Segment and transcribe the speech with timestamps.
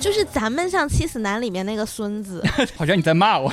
[0.00, 2.42] 就是咱们像《七死男》里面那个孙子，
[2.76, 3.52] 好像你在骂我。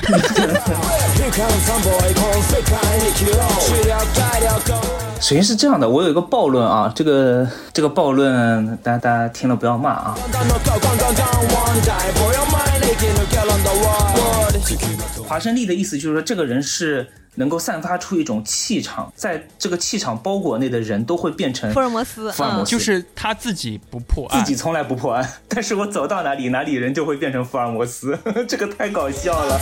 [5.20, 10.16] 首先是这样的，我有一个暴论啊，这个这个暴论，大家大家听了不要骂啊。
[15.30, 29.60] 华生丽的意思就是说，这个人是能够散发出一种气场，在这个气场包裹内的人都会变成福尔摩斯，福尔摩斯就是他自己不破案，自己从来不破案，但是我走到哪里，哪里人就会变成福尔摩斯， 这个太搞笑了。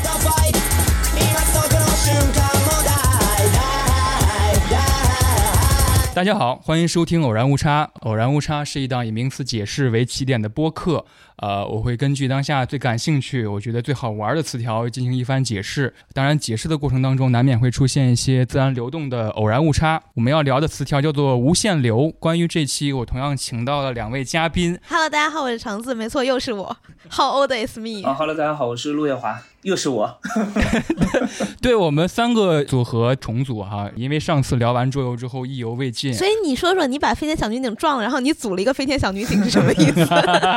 [6.19, 7.85] 大家好，欢迎收听《偶然误差》。
[8.01, 11.07] 《偶然误差》是一档以名词解释为起点的播客。
[11.37, 15.95] 呃，我会根据当下最感兴趣、我觉得最好玩的词条进行一番解释。
[16.13, 20.02] 当然，解释的过程当中难免会出现一些自然流动的偶然误差。
[20.15, 22.10] 我们要聊的词条叫做“无限流”。
[22.19, 24.77] 关于这期，我同样请到了两位嘉宾。
[24.88, 26.77] Hello，大家好，我是橙子，没错，又是我。
[27.13, 28.05] How old is me？
[28.05, 30.21] 啊，Hello，大家好，我是陆月华，又是我。
[31.63, 40.09] 对我们三个组合重组哈，因为上次聊完桌游之后意犹未尽，所以你说说，你把飞天小女警撞了，然后你组了一个飞天小女警是什么意思？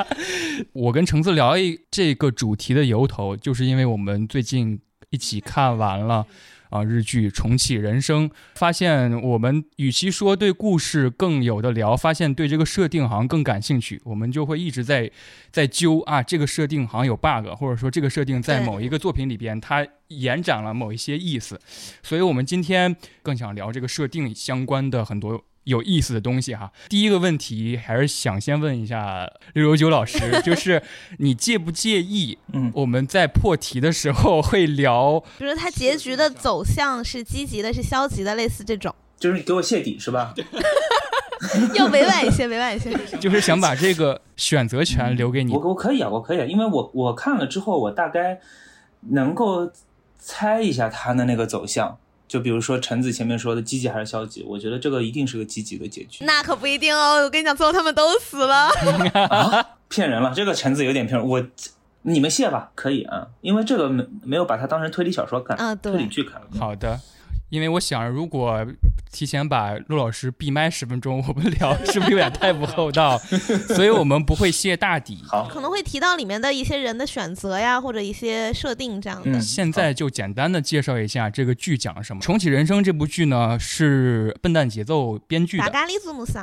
[0.73, 6.25] 我跟橙子聊一这个主题的由头，就是因为我们最近一起看完了
[6.72, 15.11] 啊日剧《重启人生》，发现我们与其说对故事更有的聊，发现对这个设定好像更感兴趣，我们就会一直在
[15.52, 21.59] 在揪啊这个设定好像有 bug，或者说这个设定在某一个作品里边它延展了某一些意思，
[22.02, 25.44] 所以我们今天更想聊这个设定相关的很多。
[25.66, 26.72] 有意思的东西哈。
[26.90, 30.81] 第一个问题还是想先问一下六九九老师， 就是
[31.19, 32.38] 你介不介意？
[32.53, 38.94] 嗯，我们在破题的时候会聊，比如它结局的走向是积极的，是消极的，类似这种。
[39.19, 40.34] 就是你给我泄底是吧？
[41.75, 42.91] 要委婉一些，委婉一些。
[43.19, 45.53] 就是想把这个选择权留给你。
[45.53, 48.40] 我我可以啊，我可以，啊因为我我看了之后，我大概
[49.09, 49.72] 能够
[50.18, 51.97] 猜一下它的那个走向。
[52.31, 56.24] 就比如说橙子前面说的积极还是消极，我觉得这个一定是个积极的结局。
[56.24, 58.69] 那可不一定哦，我跟你讲，最后他们都死了。
[59.90, 61.28] 骗人了，这个橙子有点骗人。
[61.28, 61.46] 我
[62.03, 66.41] 你们谢吧，可以啊，因为这个没没有把它当成推理小说看，啊，推理剧看。
[66.58, 66.97] 好的。
[67.50, 68.66] 因为我想，如果
[69.11, 73.17] 提前把陆老师闭麦十分钟，我们聊 是不是有点太不厚道？
[73.75, 79.39] 所以我们不会泄大底，好，可能会提到里面的一些人的选择呀，或者一些设定这样的。
[79.41, 82.22] 现在就简单的介绍一下这个剧讲什么。
[82.22, 85.63] 重启人生这部剧呢，是笨蛋节奏编剧的，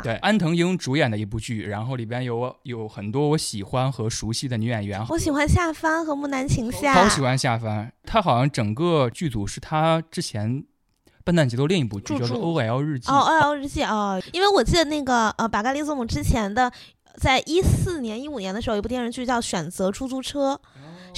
[0.03, 5.05] 对，安藤英主演的一部剧，然后里边有有很多我喜欢和熟悉的女演员。
[5.09, 10.65] 我喜欢夏帆和木南晴夏，超喜欢夏帆，他好像整个剧组是他之前。
[11.29, 16.73] 笨蛋节奏另一部剧叫做《O L 日记》哦，《O L 日记》哦，因为我记得那个呃，巴嘎利佐姆之前的，
[17.19, 20.59] 在一四年、一五年的时候，有一部电视剧叫《选择出租车》，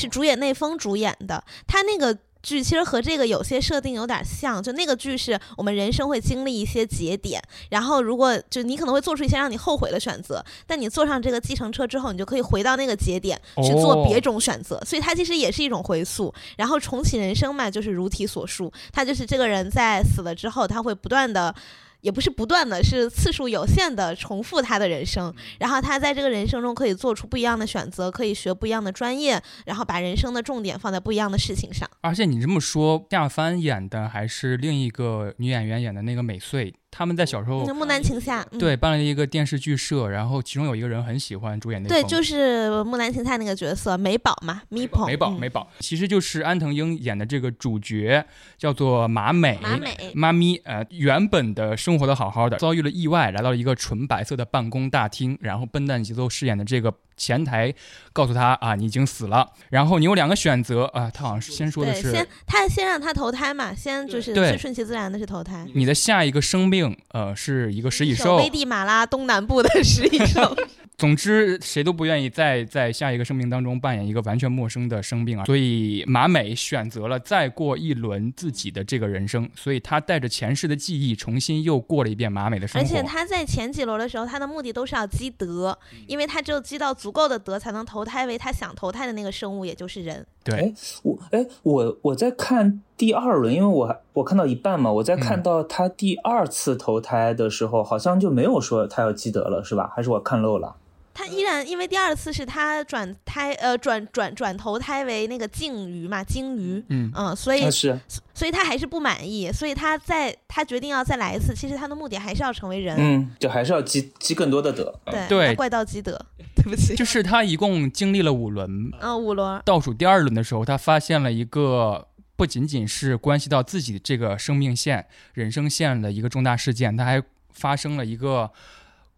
[0.00, 2.18] 是主演内丰主演的，他那个。
[2.42, 16.32] 剧其实和这个有些设定有点像，就那个剧是我们人生会经历一些节点，然后如果就你可能会做出一些让你后悔的选择，但你坐上这个计程车之后，你就可以回到那个节点去做别种选择，所以它其实也是一种回溯。
[16.56, 21.54] 然后重启人生嘛，就是如题所述，它就是这个人在死了之后，他会不断的。
[22.00, 31.88] 也不是不断的，是次数有限的重复他的人生，然后他在这个人生中可以做出不一样的选择，可以学不一样的专业，然后把人生的重点放在不一样的事情上。
[32.00, 36.74] 而且你这么说，夏帆演的还是另一个女演员演的那个美穗。
[36.90, 48.24] 他们在小时候木南晴夏对办了一个电视剧社，然后其中有一个人很喜欢主演那对，就是木南晴夏那个角色美宝嘛，美宝美宝美宝，其实就是安藤英演的这个主角
[48.58, 49.58] 叫做马美。
[49.62, 49.96] 马美。
[50.14, 56.92] 妈咪，呃，原本的生活的好好的，遭遇了意外，来到了一个纯白色的办公大厅，然后笨蛋节奏饰演的这个。
[57.20, 57.72] 前台
[58.14, 65.66] 告诉他啊，你已经死了，然后你有两个选择啊，他好像是先说的是，先他先让他投胎嘛，先就是最顺其自然的是投胎。
[65.74, 70.56] 你的下一个生命呃是一个食蚁兽，危地马拉东南部的食蚁兽。
[71.00, 82.86] 总之，谁都不愿意再在下一个生命当中扮演一个完全陌生的生命啊，所以马美选择了再过一轮自己的这个人生，所以他带着前世的记忆，重新又过了一遍马美的生活。
[82.86, 90.26] 而且他在前几轮的时候，他的目的都是要积德，因为他只有积到足够的德，才能投胎为他想投胎的那个生物，也就是人。
[90.42, 99.92] 对，我哎，我我在看第二轮，因为我我看到一半嘛，我在看到他第二次投胎的时候，好像就没有说他要积德了，是吧？
[99.94, 100.76] 还是我看漏了？
[101.20, 107.12] 他依然因为第二次是他转胎呃转转转投胎为那个鲸鱼嘛，鲸鱼，嗯。
[107.14, 108.00] 嗯，所以啊是。
[108.32, 114.98] 所以他还是不满意，所以他在他决定要再来一次，其实他的目的还是要成为人，嗯，就还是要积积更多的德。
[115.04, 115.28] 嗯。
[115.28, 116.18] 对怪盗基德，
[116.56, 127.22] 对不起，就是他一共经历了五轮，嗯，五轮，倒数第二轮的时候，他发现了一个不仅仅是关系到自己这个生命线、人生线的一个重大事件，他还
[127.52, 128.50] 发生了一个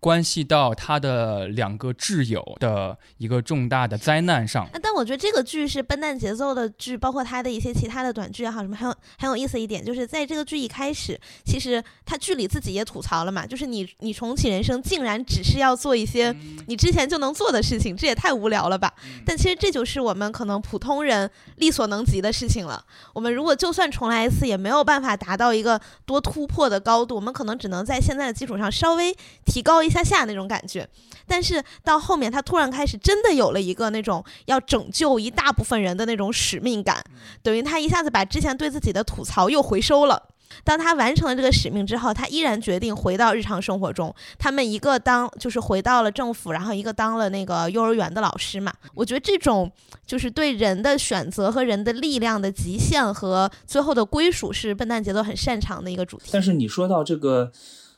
[0.02, 4.64] 关系到他的两个挚友的一个重大的灾难上。
[4.64, 16.34] 啊，但我觉得这个剧是笨蛋节奏的剧，包括他的一些其他的短剧也好，什么很有很有意思一点，就是在这个剧一开始，其实他剧里自己也吐槽了嘛，就是你你重启人生竟然只是要做一些
[16.66, 18.93] 你之前就能做的事情，这也太无聊了吧？
[19.25, 22.84] 但其实这就是我们可能普通人力所能及的事情了。
[23.14, 30.89] 我们如果就算重来一次，也没有办法达到一个多突破的高度，我们可能只能在现在的基础上稍微提高一下下那种感觉。
[31.27, 37.05] 但是到后面，他突然开始真的有了一个那种要拯救一大部分人的那种使命感，
[37.43, 40.31] 等于他一下子把之前对自己的吐槽又回收了。
[40.65, 44.15] 当他完成了这个使命之后，他依然决定回到日常生活中。
[44.39, 48.71] 他们一个当就是回到了政府，然后一个当了那个幼儿园的老师嘛。
[48.93, 49.73] 我觉得这种
[50.06, 56.25] 就是对人的选择和人的力量的极限和最后的归属，是笨蛋节奏很擅长的一个主题。
[56.33, 57.50] 但是你说到这个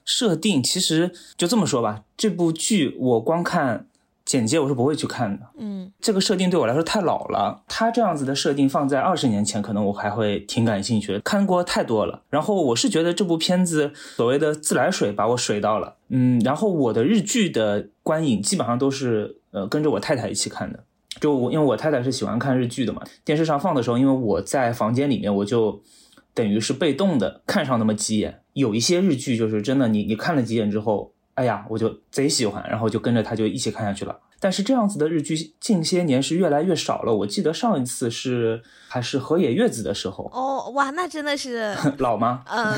[0.05, 3.87] 设定，其实就这么说吧，这部剧我光看
[4.25, 5.47] 简介我是不会去看的。
[5.59, 12.23] 嗯这个设定对我来说太老了，它这样子的设定放在二十年前，可能我还会挺感兴趣的，看过太多了。
[12.31, 20.85] 然后我是觉得这部片子所谓的自来水把我水到了，嗯，然后我的日剧的观影基本上都是呃跟着我太太一起看的。
[21.21, 25.81] 就我因为我太太是喜欢看日剧的嘛，电视上放的时候，因为我在房间里面，我就
[26.35, 28.43] 等于是被动的看上那么几眼。
[28.53, 34.19] 有一些日剧就是真的你，你看了几眼之后，哎呀，我就贼喜欢，然后就跟着他就一起看下去了。
[34.41, 37.15] 但是这样子的日剧近些年是越来越少了。
[37.15, 42.43] 我记得上一次是还是河野月子的时候，哦哇，那真的是 老吗？
[42.51, 42.77] 呃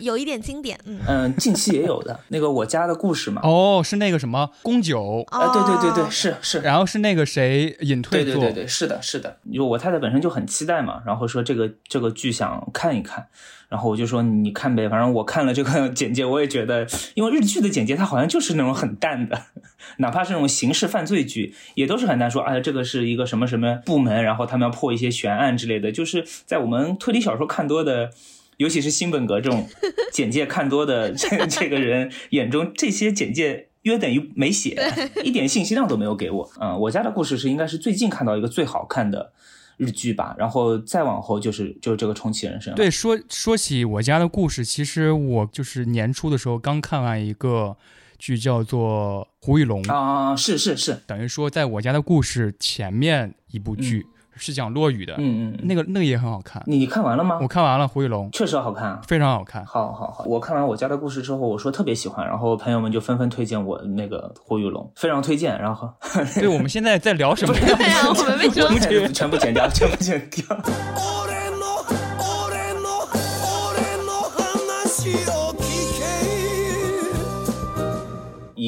[0.00, 0.98] 有一点经典，嗯。
[1.06, 3.42] 嗯，近期也有的那个我家的故事嘛。
[3.44, 9.36] 哦，是那个什么宫九，啊，对对对对，哦是是，然后是那个谁隐退，对对对对，是的，是的。
[9.44, 13.26] 因为我太太本身就很期待嘛，然后说这个这个剧想看一看，
[13.70, 19.40] 然后我就说你看呗，反正我看了这个 简介，我也觉得，因为日剧的简介它好像就是那种很淡的，
[19.98, 28.10] 哪怕是那种刑事犯罪剧，也都是很淡，说哎这个是一个什么什么部门，然后他们要破一些悬案之类的，就是在我们推理小说看多的。
[28.56, 29.66] 尤其是新本格这种
[30.12, 34.78] 简介看多的 这这个人眼中，这些简介约等于没写，
[35.24, 36.50] 一点信息量都没有给我。
[36.60, 39.32] 嗯，我家的故事是应该是最近看到一个最好看的
[39.80, 42.74] 日剧吧，然后再往后就是就是这个重启人生。
[42.74, 47.74] 对，说说起我家的故事，其实我就是年初的时候刚看完一个
[48.18, 54.06] 剧，叫做《胡玉龙》，啊，是是是，等于说在我家的故事前面一部剧、
[54.36, 55.18] 是讲落雨的，嗯
[55.50, 56.62] 嗯，嗯那个那个也很好看。
[56.66, 57.48] 你你看完了吗我？
[57.48, 59.00] 看完了《胡玉龙》，确实好看啊。
[59.06, 59.64] 非常好看。
[59.66, 65.58] 好好好，我看完我家的故事之后，我说特别喜欢，然后朋友们就纷纷推荐我那个胡雨龙，非常推荐。
[65.60, 65.90] 然后
[66.34, 67.52] 对，我们现在在聊什么？
[67.58, 68.78] 对啊，我们为什么？
[68.80, 70.44] 全部全部剪掉，全部剪掉。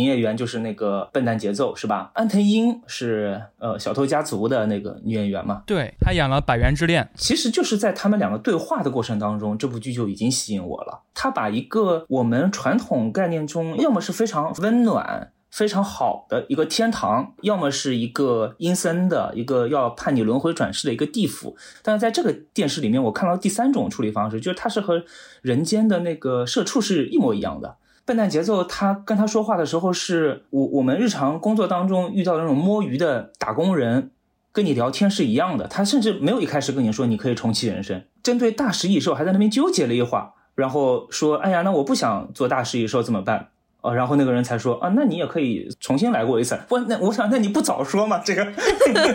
[0.03, 2.11] 营业员就是那个笨蛋节奏是吧？
[2.15, 11.03] 安藤樱是呃小偷家族的那个女演员嘛，对她演了《百元之恋》，其实就是在他们两个对话的过程当中，这部剧就已经吸引我了。
[11.15, 21.57] 他把一个我们传统概念中，要么是非常温暖、非常好的一个天堂，要么是一个阴森的一个要判你轮回转世的一个地府。
[21.83, 25.05] 但是在这个电视里面，我看到第三种处理方式，就是它是和
[25.43, 27.77] 人间的那个社畜是一模一样的。
[28.05, 34.11] 笨蛋节奏，他跟他说话的时候，是我我们日常工作当中遇到的那种摸鱼的打工人，
[34.53, 35.67] 跟你聊天是一样的。
[35.69, 43.49] 他甚至没有一开始跟你说你可以重启人生，针对大食蚁兽还在那边纠结了一会儿，然后说：“哎呀，那我不想做大食蚁兽怎么办？”
[43.83, 48.19] 呃，然后那个人才说：“啊，那你也可以重新来过一次。”我那我想，那你不早说嘛？
[48.25, 48.47] 这个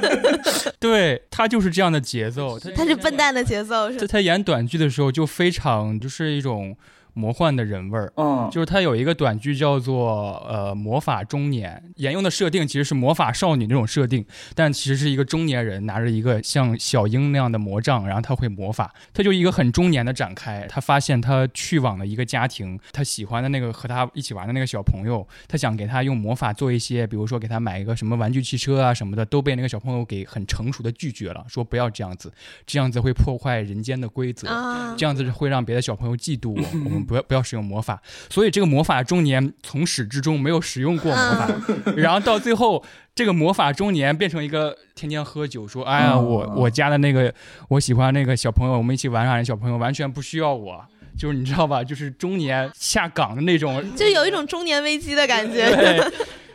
[0.77, 2.60] 对他就是这样的节奏。
[2.60, 6.75] 他他是笨蛋的节奏是他演短剧的时候就非常就是一种
[7.17, 8.13] 魔幻的人味儿。
[8.15, 20.67] 嗯，就是他有一个短剧叫做呃魔法中年，沿用的设定其实是魔法少女那种设定，但其实是一个中年人拿着一个像小樱那样的魔杖，然后他会魔法，他就一个很中年的展开。
[20.69, 32.31] 他发现他去往了一个家庭，他喜欢的那个和他一起玩的那个小朋友，他想给他用魔法做一些，比如说给他买一个什么玩具汽车啊什么的，都被那个小朋友给很成熟的拒绝了，说不要这样子，
[32.65, 34.47] 这样子会破坏人间的规则。
[34.47, 38.01] 啊，这样子会让别的小朋友嫉妒我，我们不要不要使用魔法。
[38.29, 41.49] 所以这个魔法中年从始至终没有使用过魔法，
[41.97, 42.83] 然后到最后
[43.15, 47.33] 这个魔法中年变成一个天天喝酒，说哎呀嗯我我家的那个
[47.69, 50.85] 我喜欢那个小朋友，我们一起玩耍的小朋友完全不需要我。
[51.17, 55.67] 就是你知道吧，就是中年下岗的那种， 就有一种中年危机的感觉。
[55.75, 55.99] 对，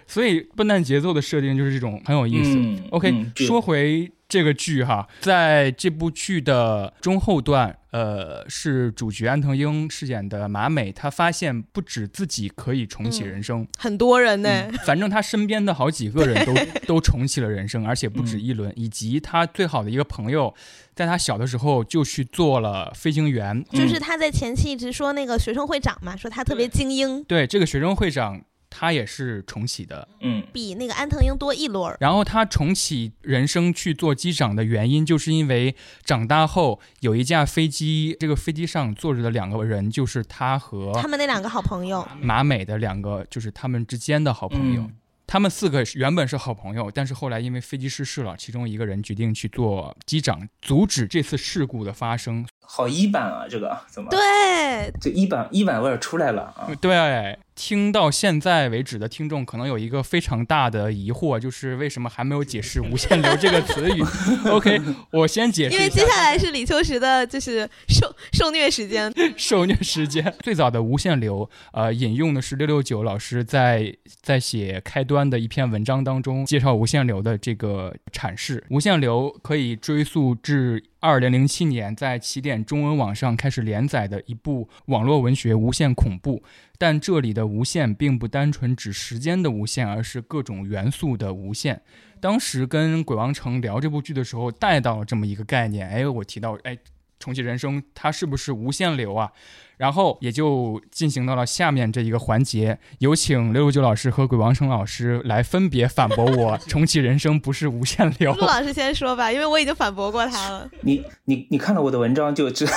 [0.07, 2.55] 所以笨蛋节奏的设定就是这种很有意思。
[2.57, 16.55] 嗯 OK，、嗯说回这个剧哈，在这部剧的中后段，呃，是主角安藤英饰演的马美，她发现不止自己可以重启人生，很多人呢，嗯反正她身边的好几个人都
[16.95, 20.55] 都重启了人生，而且不止一轮，以及她最好的一个朋友，
[20.95, 23.63] 在她小的时候就去做了飞行员。
[23.71, 28.41] 就是她在前期一直说那个学生会长嘛，说她特别精英，对，这个学生会长
[28.75, 31.97] 他也是重启的，嗯比那个安藤英多一轮儿。
[32.01, 44.83] 然后他重启人生去做机长的原因，就是因为长大后有一架飞机，这个飞机上坐着的两个人就是他和他们那两个好朋友，马美的两个，就是他们之间的好朋友。
[44.83, 52.47] 嗯他们四个原本是好朋友，但是后来因为飞机失事了，其中一个人决定去做机长，阻止这次事故的发生。
[52.75, 54.09] 好一版啊，这个怎么？
[54.09, 56.71] 对，这一版一版味儿出来了啊！
[56.81, 64.03] 对，听到现在为止的听众可能有一个非常大的疑惑，就是为什么还没有解释“无限流”这个词语？
[64.49, 65.77] OK，我先解释。
[65.77, 69.13] 因为接下来是李秋实的，就是受受虐时间。
[69.37, 70.35] 受虐时间。
[70.41, 78.65] 最早的无限流，呃，引用的是六六九老师在在写开端的一篇文章当中介绍无限流的这个阐释。
[78.71, 86.39] 无限流可以追溯至二零零七年在起点中文网上开始连载的一部网络文学《无限恐怖》，
[86.79, 91.83] 但这里的无限并不单纯指时间的无限，而是各种元素的无限。
[92.21, 95.89] 当时跟鬼王城聊这部剧的时候，带到了这么一个概念。
[95.89, 96.79] 哎，我提到，哎，
[97.23, 99.31] 重启人生它是不是无限流啊？
[99.79, 108.33] 然后也就进行到了下面这一个环节，有请六六九老师和鬼王城老师来分别反驳我，重启人生不是无限流。
[108.35, 110.71] 陆老师先说吧，因为我已经反驳过他了。
[110.83, 112.73] 你你你看了我的文章就知道。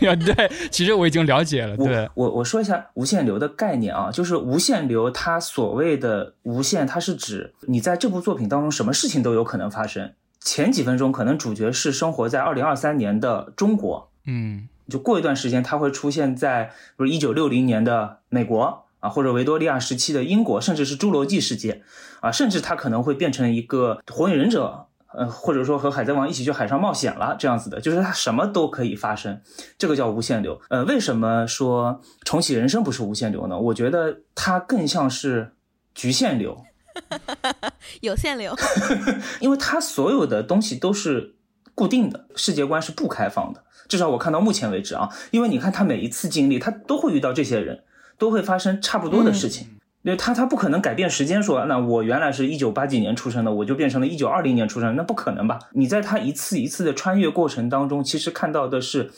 [0.00, 10.12] 呀， 对，其实我已经了解了，对我，我我说一下无限流的概念啊，就是无限流，它所谓的无限，它是指你在这部作品当中什么事情都有可能发生。
[10.40, 21.82] 前几分钟可能主角是生活在二零二三年的中国，嗯就过一段时间他会出现在比如一九六零年的美国啊，或者维多利亚时期的英国，甚至是侏罗纪世界
[22.20, 24.86] 啊，甚至他可能会变成一个火影忍者。
[25.10, 29.40] 呃，或者说和海贼王一起去海上冒险了，这样子的，就是它什么都可以发生，
[29.78, 30.60] 这个叫无限流。
[30.68, 33.58] 呃，为什么说重启人生不是无限流呢？
[33.58, 35.52] 我觉得它更像是
[35.94, 36.62] 局限流，
[38.00, 38.54] 有限流，
[39.40, 41.34] 因为它所有的东西都是
[41.74, 43.64] 固定的，世界观是不开放的。
[43.88, 47.82] 至少我看到目前为止啊，因为你看他每一次经历，他都会遇到这些人，
[48.18, 49.68] 都会发生差不多的事情。
[50.02, 55.58] 因为他他不可能改变时间说，那我原来是一九八几年出生的，我就变成了一九二零年出生，那不可能吧？
[55.72, 59.10] 你在他一次一次的穿越过程当中，其实看到的是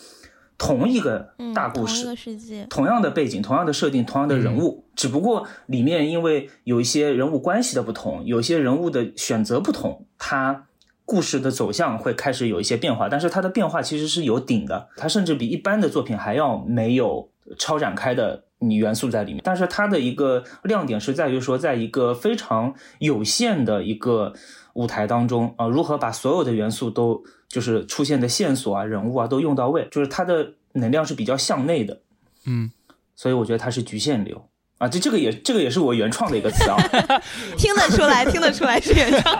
[0.60, 2.66] 同一个嗯，大故事，同世界。
[2.68, 10.66] 同样的背景、同样的设定、同样的人物，只不过里面因为有一些人物关系的不同，有一些人物的选择不同，它
[11.06, 13.08] 故事的走向会开始有一些变化。
[13.08, 19.40] 但是它的变化其实是有顶的，它甚至比一般的作品还要没有超展开的你元素在里面。
[19.42, 24.34] 但是它的一个亮点是在于说，在一个非常有限的一个
[24.74, 32.00] 舞台当中啊、如何把所有的元素都就是出现的线索啊、人物啊都用到位，就是它的能量是比较向内的。
[32.46, 32.70] 嗯，
[33.16, 34.48] 所以我觉得它是局限流
[34.78, 36.76] 啊，这这个也这个也是我原创的一个词啊。
[37.58, 39.38] 听得出来，听得出来是原创。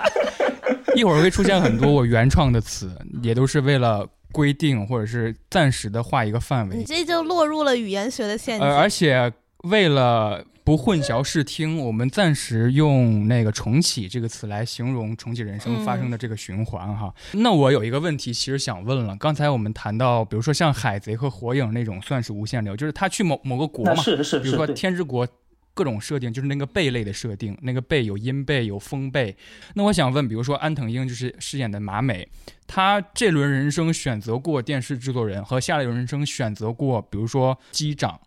[0.96, 2.90] 一会儿会出现很多我原创的词，
[3.22, 8.68] 也都是为了规定或者是暂时的画一个范围你，这就落入了语言学的陷阱。
[8.68, 9.32] 呃，而且
[9.62, 17.12] 为了不混淆视听，我们暂时用那个“重启”这个词来形容重启人生发生的这个循环哈。
[17.32, 24.02] 那我有一个问题，其实想问了，刚才我们谈到，比如说像海贼和火影那种算是无限流，就是他去某某个国嘛，
[24.42, 25.26] 比如说天之国。
[25.72, 29.34] 各种设定就是那个贝类的设定，那个贝有音贝有风贝。
[29.74, 32.28] 那我想问，比如说安藤英就是饰演的马美，
[32.66, 38.20] 他这轮人生选择过电视制作人，和下一轮人生选择过，比如说机长。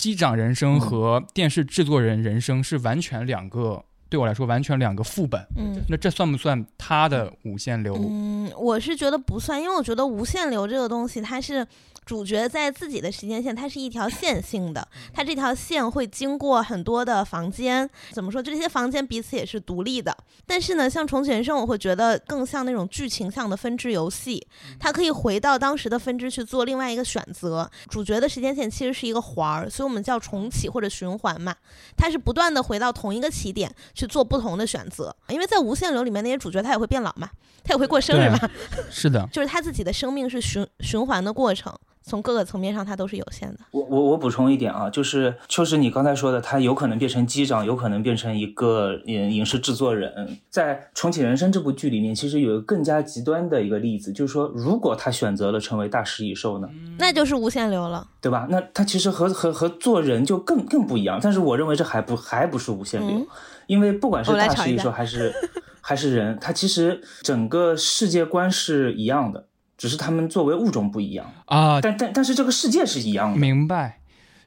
[0.00, 5.38] 机长人生和电视制作人人生是完全两个对我来说完全两个副本。
[5.58, 5.76] 嗯。
[5.88, 7.94] 那这算不算他的无限流？
[7.96, 11.66] 嗯，我是觉得不算，因为我觉得无限流这个东西，它是
[12.10, 18.42] 主角在自己的时间线，它是一条 线性的，它这条线会经过很多的房间，怎么说？
[18.42, 20.16] 就这些房间彼此也是独立的。
[20.44, 24.44] 但是呢，像重启人生，我会觉得更像那种剧情向的分支游戏，
[24.80, 27.70] 它可以回到当时的分支去做另外一个选择。
[27.88, 31.54] 主角的时间线其实是一个环儿，所以我们叫重启或者循环嘛，
[31.96, 35.14] 它是不断的回到同一个起点去做不同的选择。
[35.28, 37.30] 因为在无限流里面那些主角他也会变老嘛，
[37.62, 38.50] 他也会过生日嘛，
[38.90, 43.58] 是的， 就是他自己的生命是循循环的过程，从各个层面上它都是有限的。
[43.70, 50.38] 我我我补充一点啊，就是秋实你刚才说的，他有可能变成机长，有可能变成一个影影视制作人。
[50.48, 58.06] 在《重启人生》这部剧里面，其实有一个更加极端的一个例子，就是说，如果他选择了成为大食蚁兽呢，那就是无限流了。
[58.20, 58.46] 对吧？
[58.50, 61.18] 那他其实和和和做人就更更不一样。
[61.22, 63.26] 但是我认为这还不还不是无限流，嗯
[63.66, 65.32] 因为不管是大食蚁兽还是
[65.80, 69.46] 还是人，他其实整个世界观是一样的，
[69.80, 71.32] 只是他们作为物种不一样。
[71.46, 73.38] 啊，但但但是这个世界是一样的。
[73.38, 73.96] 明白。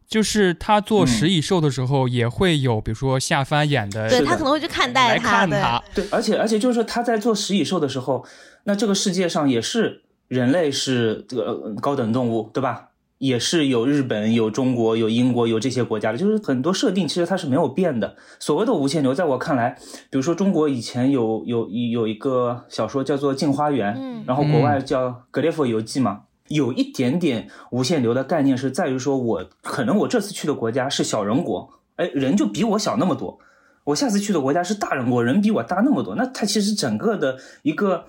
[0.05, 8.23] 就是他做嗯食蚁兽的时候，也会有比如说下翻眼的对他可能会去看待来看对他，对，而且而且就是说他在做食蚁兽的时候，
[8.65, 12.89] 那这个世界上也是人类是这个呃高等动物，对吧？
[13.23, 18.17] 也是有日本、有中国、有英国、有这些国家的，就是很多设定其实它是没有变的。
[18.37, 19.77] 所谓的无限流，在我看来，
[20.09, 33.39] 比如说中国以前有有有一个小说叫做《镜花缘》，嗯然后国外叫《格列佛游记》嘛，有一点点无限流的概念是在于说我可能我这次去的国家是小人国，哎，人就比我小那么多，
[33.85, 38.03] 我下次去的国家是大人国，人比我大那么多，那它其实整个的一个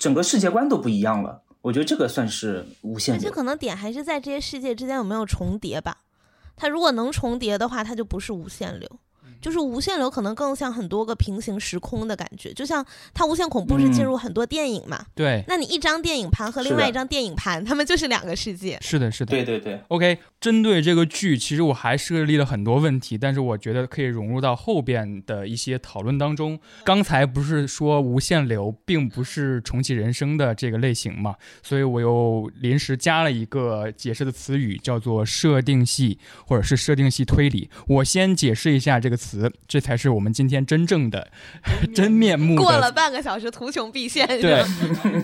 [0.00, 1.42] 整个世界观都不一样了。
[1.62, 3.20] 我觉得这个算是无限流。
[3.20, 5.98] 而且可能点还是在这些世界之间有没有重叠吧。
[6.56, 8.88] 它如果能重叠的话，它就不是无限流。
[9.40, 18.78] 就是无限流可能更像很多个平行时空的感觉，就像它无限恐怖是进入很多电影嘛，对，那你一张电影盘和另外一张电影盘，它们就是两个世界。
[18.80, 19.30] 是的，是的。
[19.30, 26.58] 对对对，OK，针对这个剧，其实我还设立了很多问题，但是我觉得可以融入到后边的一些讨论当中。
[26.84, 37.68] 刚才不是说无限流并不是重启人生的这个类型嘛，所以我又临时加了一个解释的词语，叫做设定系或者是设定系推理。
[37.86, 39.27] 我先解释一下这个词，
[39.66, 41.30] 这才是我们今天真正的
[41.94, 44.26] 真面目过了半个小时，图穷匕现。
[44.40, 44.62] 对，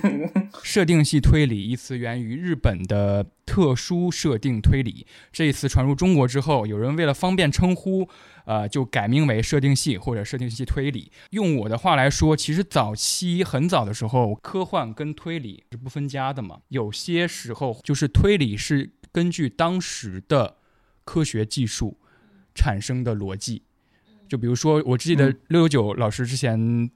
[0.62, 8.08] 设定系推理一词源于日本的特殊设定推理，这一词传入中国之后，有人为了方便称呼，
[8.46, 11.10] 呃，就改名为设定系或者设定系推理。
[11.30, 16.58] 用我的话来说，其实早期很早的时候，科幻跟推理是不分家的嘛。
[16.68, 20.56] 有些时候就是推理是根据当时的
[21.04, 21.98] 科学技术
[22.54, 23.62] 产生的逻辑。
[24.34, 26.90] 就比如说，我记得嗯六九九老师之前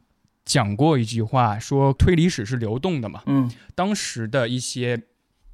[0.44, 3.22] 讲过一句话，说推理史是流动的嘛。
[3.27, 5.01] 嗯当时的一些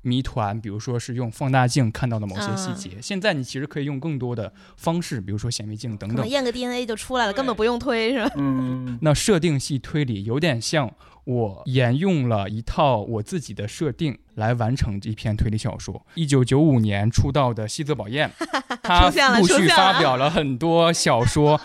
[0.00, 6.26] 谜团，比如说是用放大镜看到的某些细啊节，现在你其实可以用更多的方式，比如说显微镜等等。
[6.26, 8.30] 验个 DNA 就出来了，根本不用推，是吧？
[8.38, 10.90] 嗯那设定系推理有点像
[11.24, 16.04] 我沿用了一套我自己的设定来完成这篇推理小说。
[16.14, 18.30] 一九九五年出道的西泽保彦，
[18.82, 19.08] 他
[19.38, 21.58] 陆续发表了很多小说，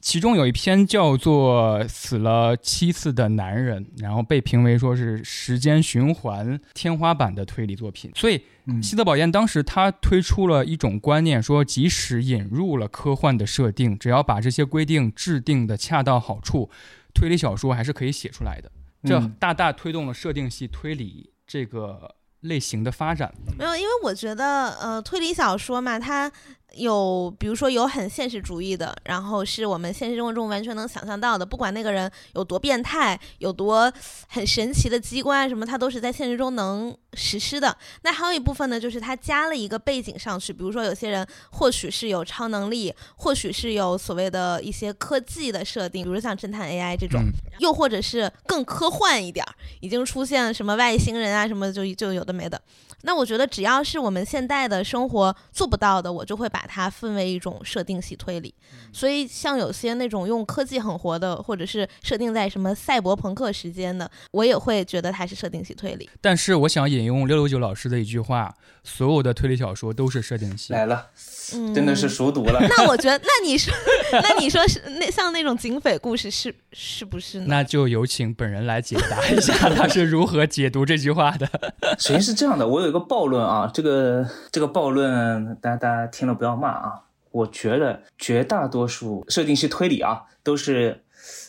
[0.00, 8.10] 其中有一篇叫做《死了七次的男人》，然后被评为说是时间循环天花板的推理作品。
[8.14, 16.70] 所以嗯西泽保彦当时他推出了一种观念，说即使引入了科幻的设定，只要把这些规定制定的恰到好处，
[17.12, 18.70] 推理小说还是可以写出来的。
[19.04, 23.32] 这嗯大大推动了设定系推理这个类型的发展。
[23.58, 26.30] 没有，因为我觉得，呃，推理小说嘛，它
[26.74, 33.92] 有，比如说有很现实主义的，然后是我们现实生活中完全能想象到的，不管那个人有多变态，有多
[34.28, 37.76] 很神奇的机关啊什么，它都是在现实中能实施的。
[38.02, 52.60] 那还有一部分呢，就是它加了一个背景上去，比如说有些人或许是有超能力，或许是有所谓的一些科技的设定，比如像侦探 AI 这种，嗯又或者是更科幻一点儿，已经出现什么外星人啊什么就就有的没的。
[53.02, 58.54] 那我觉得只要是我们现代的生活做不到的，我就会把它分为一种设定系推理。
[58.92, 66.08] 所以像有些那种用科技很活的，或者是设定在什么赛博朋克时间的，我也会觉得它是设定系推理。
[66.20, 70.72] 但是我想引用六六九老师的一句话：所有的推理小说都是设定系。
[70.72, 71.08] 来了，
[71.54, 72.12] 嗯，真的是。
[72.12, 72.60] 熟读了。
[72.68, 73.72] 那我觉得，那你说，
[74.22, 77.46] 那你说是那像那种警匪故事是是不是呢？
[77.48, 81.48] 那就有请本人来解答一下，他是如何解读这句话的。
[81.98, 87.04] 首先是这样的，我有这个暴论啊，这个这个暴论，大家大家听了不要骂啊。
[87.30, 91.02] 我觉得绝大多数设定系推理啊，都是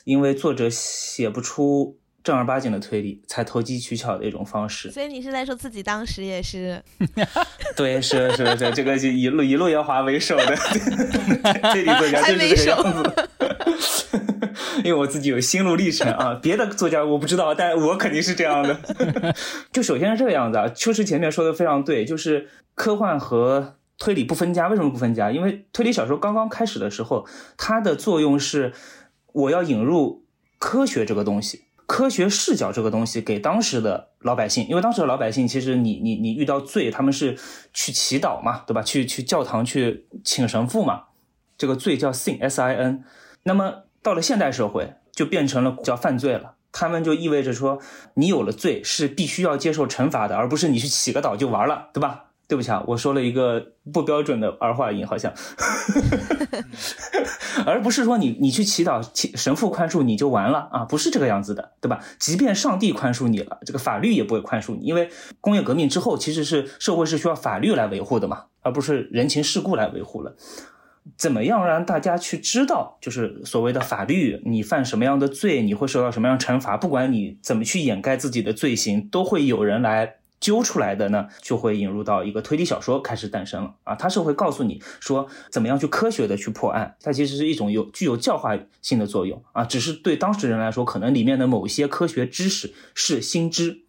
[0.05, 4.89] 因为作者写不出正儿八经的推理，才投机取巧的一种方式。
[4.89, 6.81] 所以你是在说自己当时也是，
[7.75, 10.55] 对，是是是，这个是以路以路遥华为首的
[11.73, 13.29] 推理作家就是这个样子。
[14.83, 19.33] 因为我自己有心路历程啊，别的作家我不知道，但我肯定是这样的。
[19.71, 24.67] 就首先是这个样子啊，秋实前面说的非常对，就是科幻和推理不分家。
[24.67, 25.31] 为什么不分家？
[25.31, 27.25] 因为推理小说刚刚开始的时候，
[27.57, 28.73] 它的作用是
[29.33, 30.25] 我要引入
[30.59, 31.63] 科学这个东西。
[31.85, 37.37] 科学视角这个东西给当时的老百姓，因为当时的老百姓其实你你你遇到罪，他们是
[37.73, 38.81] 去祈祷嘛，对吧？
[38.81, 41.03] 去去教堂去请神父嘛，
[41.57, 43.03] 这个罪叫 sin s i n。
[43.43, 46.55] 那么到了现代社会，就变成了叫犯罪了。
[46.71, 47.79] 他们就意味着说，
[48.15, 52.31] 你有了罪是必须要接受惩罚的，而不是你去祈个祷就完了，对吧？
[52.53, 55.33] 对不起啊，我说了一个不标准的儿化音，好像，
[57.65, 59.03] 而不是说你你去祈祷，
[59.35, 61.99] 神父宽恕你就完了啊，不是这个样子的，对吧？
[62.19, 65.09] 即便上帝宽恕你了，这个法律也不会宽恕你，因为
[65.41, 70.35] 工业革命之后，其实是社会是需要法律来维护的嘛，而不是人情世故来维护了。
[71.17, 76.77] 怎么样让大家去知道，就是所谓的法律，你犯什么样的罪，你会受到什么样惩罚？
[76.77, 81.25] 不管你怎么去掩盖自己的罪行，都会有人来揪出来的呢？
[81.41, 83.95] 就会引入到一个推理小说开始诞生了啊！
[83.95, 89.63] 它是会告诉你说，怎么样去科学的去破案，它其实是一种有具有教化性的作用啊！
[89.63, 93.83] 只是对当事人来说，可能里面的某些科学知识是新知。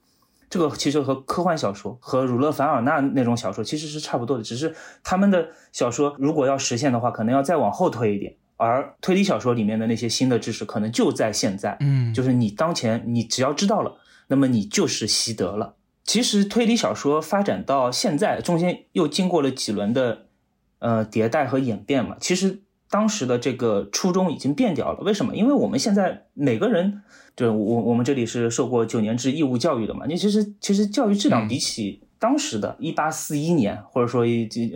[0.48, 8.36] 这个其实和科幻小说和儒勒·凡尔纳那种小说其实是差不多的，只是他们的小说如果要实现的话，可能要再往后推一点。
[8.56, 13.96] 而推理小说里面的那些新的知识，可能就在现在，嗯，就是你当前你只要知道了，
[14.28, 15.74] 那么你就是习得了。
[16.04, 20.26] 其实推理小说发展到现在，中间又经过了几轮的
[20.78, 22.16] 呃迭代和演变嘛。
[22.20, 25.00] 其实当时的这个初衷已经变掉了。
[25.00, 25.34] 为什么？
[25.34, 27.02] 因为我们现在每个人。
[27.36, 34.24] 对我我们这里是受过九年制义务教育的嘛，你其实其实教育质量比起当时的一八四一年或者说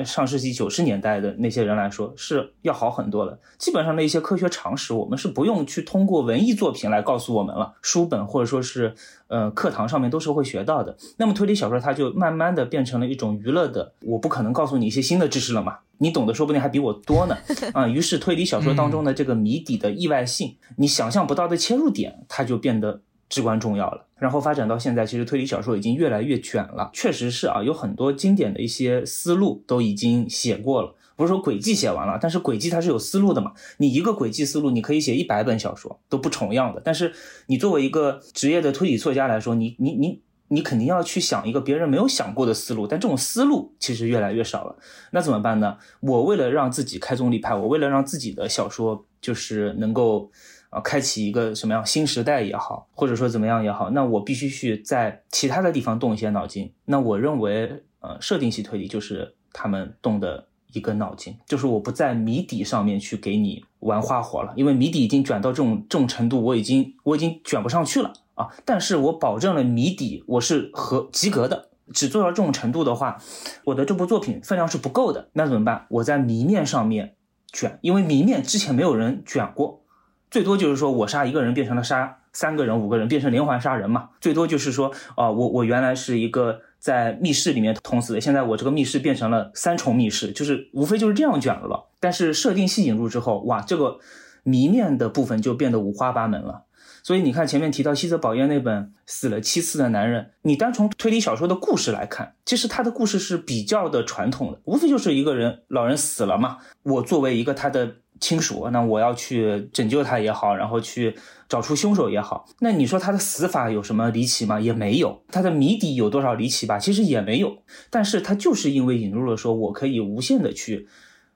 [0.04, 3.38] 上世纪九十年代的那些人来说是要好很多的。
[3.56, 8.94] 基本上的一些科学常识，我们是不用去通过文艺作品来告诉我们了，书本或者说是
[9.28, 10.94] 呃课堂上面都是会学到的。
[11.16, 15.78] 那么推理小说它就慢慢的变成了一种娱乐的，我不可能告诉你一些新的知识了嘛。
[16.00, 17.38] 你懂得说不定还比我多呢，
[17.72, 24.06] 啊，于是推理小说当中的这个谜底的意外性，你想象不到的切入点，它就变得至关重要了。
[24.16, 37.12] 然后发展到现在，其实推理小说已经越来越卷了，确实是啊，有很多经典的一些思路都已经写过了，不是说轨迹写完了，但是轨迹它是有思路的嘛，你一个轨迹思路，你可以写一百本小说都不重样的，但是
[37.46, 40.22] 你作为一个职业的推理作家来说，你你你。
[40.50, 44.74] 你肯定要去想一个别人没有想过的思路，但这种思路其实越来越少了。
[45.10, 45.76] 那怎么办呢？
[46.00, 50.30] 我为了让自己开宗立派，我为了让自己的小说就是能够
[50.70, 56.72] 啊开启一个什么样新时代也好，或者说怎么样也好，那我必须去在其他的地方动一些脑筋。
[56.84, 68.12] 那我认为，呃，设定系推理就是他们动的一个脑筋，就是我不在谜底上面去给你玩花活了，因为谜底已经卷到这种这种程度，我已经我已经卷不上去了。
[68.38, 68.54] 啊！
[68.64, 71.70] 但是我保证了谜底，我是合及格的。
[71.92, 73.20] 只做到这种程度的话，
[73.64, 75.28] 我的这部作品分量是不够的。
[75.32, 75.86] 那怎么办？
[75.88, 77.16] 我在谜面上面
[77.52, 79.82] 卷，因为谜面之前没有人卷过，
[80.30, 84.10] 最多就是说我杀一个人变成了杀三个人、五个人，变成连环杀人嘛。
[84.20, 91.88] 最多就是说，啊，我我原来是一个在密室里面捅死的，现在我这个密室变成了三重密室，就是无非就是这样卷了。
[91.98, 93.98] 但是设定系引入之后，哇，这个
[94.42, 96.64] 谜面的部分就变得五花八门了。
[97.02, 111.16] 所以你看，前面提到西泽保彦那本《死了七次的男人》，你单从推理小说的故事来看，其实他的故事是比较的传统的，无非就是一个人老人死了嘛，我作为一个他的亲属，那我要去拯救他也好，然后去
[111.48, 114.60] 找出凶手也好，那你说他的死法有什么离奇吗？
[114.60, 116.78] 也没有，他的谜底有多少离奇吧？
[116.78, 120.88] 其实也没有，但是他就是因为引入了说我可以无限的去。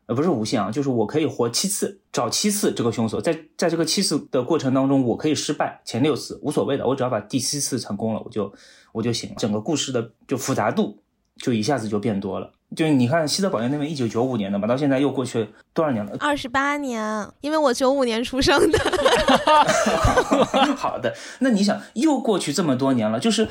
[0.06, 8.52] 呃，不是无限啊，就是我可以活七次，找七次这个凶手，在在这个七次的过程当中，我可以失败，前六次无所谓的，我只要把第七次成功了，我就
[8.90, 9.32] 我就行。
[9.36, 11.01] 整个故事的就复杂度
[11.36, 12.50] 就一下子就变多了。
[12.74, 16.12] 就你看西德保彦那边一九九五年的嘛，到现在又过去多少年了？
[16.20, 18.78] 二十八年，因为我九五年出生的。
[20.76, 23.48] 好的，那你想又过去这么多年了，就是。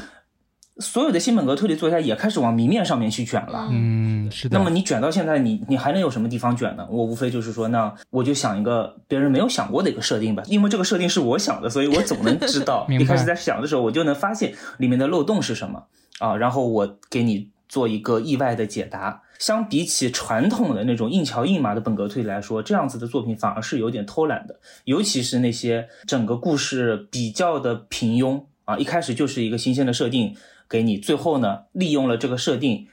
[0.80, 4.58] 所有的新本格推理作家也开始往明面上面去卷了，嗯，是的。
[4.58, 6.88] 那么你卷到现在，你你还能有什么地方卷呢？
[6.90, 12.88] 我无非就是说，那我就想一个别人没有想过的一个设定吧，因为这个设定是我想的，所以我总能知道。
[12.90, 15.84] 一开始在想的时候，我就能发现里面的漏洞是什么
[16.18, 19.24] 啊，然后我给你做一个意外的解答。
[19.40, 30.36] 相比起传统的那种硬桥硬马的本格推理来说，这样子的作品反而是有点偷懒的，尤其是那些整个故事比较的平庸啊，一开始就是一个新鲜的设定
[30.70, 32.90] 给你，最后呢利用了这个设定，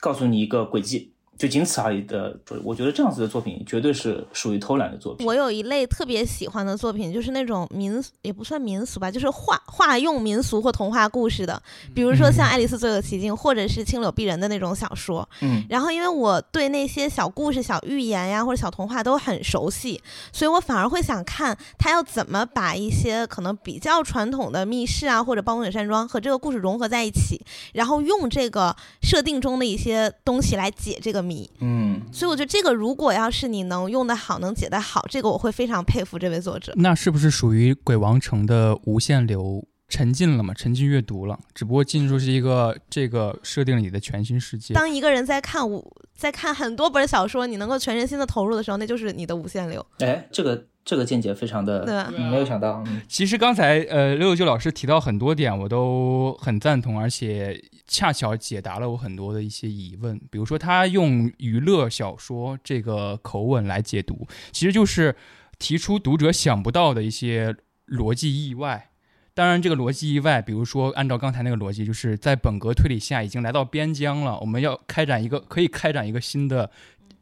[0.00, 2.38] 告诉你一个轨迹，就仅此而已的。
[2.62, 5.26] 我觉得这样子的作品绝对是属于偷懒的作品。
[5.26, 11.62] 我有一类特别喜欢的作品，就是那种民也不算民俗吧，就是化化用民俗或童话故事的，
[11.94, 15.26] 比如说像《爱丽丝最恶奇境》或者是《青柳碧人》的那种小说。
[15.40, 19.98] 嗯，然后因为我对那些小故事、小寓言呀或者小童话都很熟悉，
[20.32, 27.40] 所以我反而会想看他要怎么把一些可能比较传统的密室啊或者暴风雪山庄和这个故事融合在一起，
[27.72, 31.48] 然后用这个设定中的一些东西来解这个谜。
[31.60, 36.72] 嗯，所以我觉得这个如果要是你能用得好，能解得好，这个我会非常佩服这位作者。
[36.76, 40.52] 那是不是属于鬼王城的无限流沉浸了嘛？
[40.54, 44.74] 沉浸阅读了，只不过进入是一个这个设定里的全新世界。
[44.74, 52.12] 当一个人在看五在看很多本小说，你能够全身心的投入的时候，那就是你的无限流，哎，这个这个见解非常的，对吧？
[52.16, 60.16] 嗯没有想到，嗯其实刚才呃六六九老师提到很多点，我都很赞同，而且恰巧解答了我很多的一些疑问。
[60.30, 65.16] 比如说，他用娱乐小说这个口吻来解读，其实就是
[65.58, 67.56] 提出读者想不到的一些
[67.88, 68.90] 逻辑意外。
[69.34, 76.70] 当然，这个逻辑意外，比如说按照刚才那个逻辑，就是在本格推理下已经来到边疆了，我们要开展一个可以开展一个新的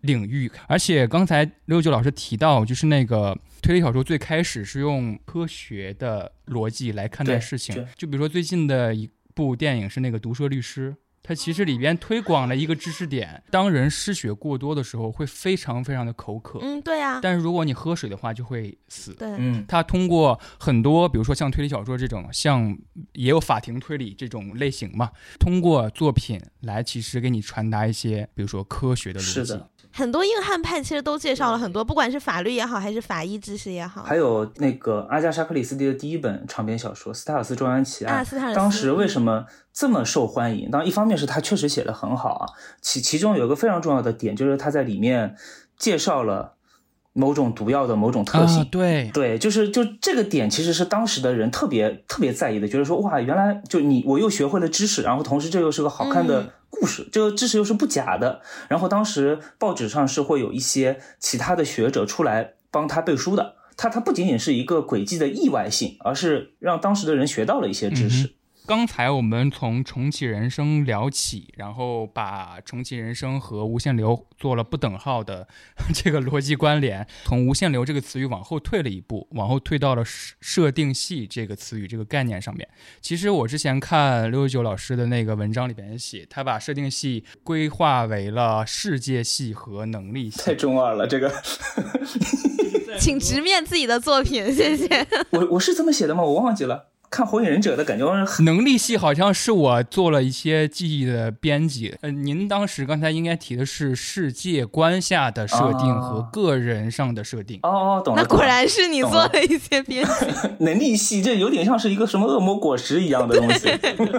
[0.02, 0.50] 领域。
[0.66, 10.90] 而且刚才六九老师提到，就是那个推理小说最开始是用科学的逻辑来看待事情，就比如说最近的一部电影是那个《毒舌律师》。
[11.28, 19.12] 它其实里边推广了一个知识点：当人失血过多的时候，会非常非常的口渴，嗯，对呀、但是如果你喝水的话，就会死。
[19.12, 22.74] 对，嗯它通过很多，比如说像推理小说这种，像
[23.12, 29.30] 也有法庭推理这种类型嘛，通过作品来其实给你传达一些，比如说科学的逻辑。
[29.30, 29.68] 是的。
[29.90, 34.02] 很多硬汉派其实都介绍了很多，不管是法律也好，还是法医知识也好。
[34.02, 39.46] 还有那个阿加莎·克里斯蒂的第一本长篇小说《斯塔尔斯庄园奇案啊，》，斯塔尔斯当时为什么
[39.78, 40.72] 这么受欢迎？
[40.72, 42.46] 当然，一方面是他确实写的很好啊，
[42.80, 45.36] 其其中有一个非常重要的点，就是他在里面
[45.78, 46.56] 介绍了
[47.12, 48.62] 某种毒药的某种特性。
[48.62, 58.40] 啊，对，对，就是就这个点，其实是当时的人特别特别在意的，觉得说哇，原来就你我又学会了知识，然后同时这又是个好看嗯的故事，这个知识又是不假的。
[58.68, 68.32] 然后当时报纸上是会有一些其他的学者出来帮他背书的，他他不仅仅是一个轨迹的意外性，而是让当时的人学到了一些知识。
[68.68, 75.48] 刚才我们从重启人生聊起，然后把重启人生和无限流做了不等号的
[75.94, 82.68] 这个逻辑关联，从无限流这个词语往后退了一步，往后退到了设设定系这个词语这个概念上面。
[83.00, 90.54] 其实我之前看六十九老师的那个文章里边写，他把设定系规划为了世界系和能力系太。
[90.54, 91.32] 中二了，这个
[93.00, 95.06] 请直面自己的作品，谢谢。
[95.30, 96.22] 我我是这么写的吗？
[96.22, 96.90] 我忘记了。
[97.10, 101.96] 看《火影忍者》的感觉很能力系好像是我做了一些记忆的编辑。
[102.00, 107.60] 呃，您当时刚才应该提的是世界观下的设定啊和个人上的设定。
[107.62, 108.22] 哦哦，懂了。
[108.22, 110.26] 那果然是你做了一些编辑。
[110.64, 113.70] 能力系，这有点像是一个什么恶魔果实一样的东西。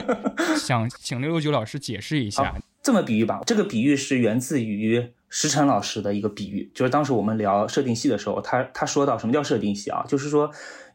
[0.58, 2.56] 想请六六九老师解释一下。
[2.82, 10.04] 这么比喻吧，这个比喻是源自于石晨老师的一个比喻，就是当时我们聊设定系的时候，他他说到什么叫设定系啊？
[10.08, 10.50] 就是说，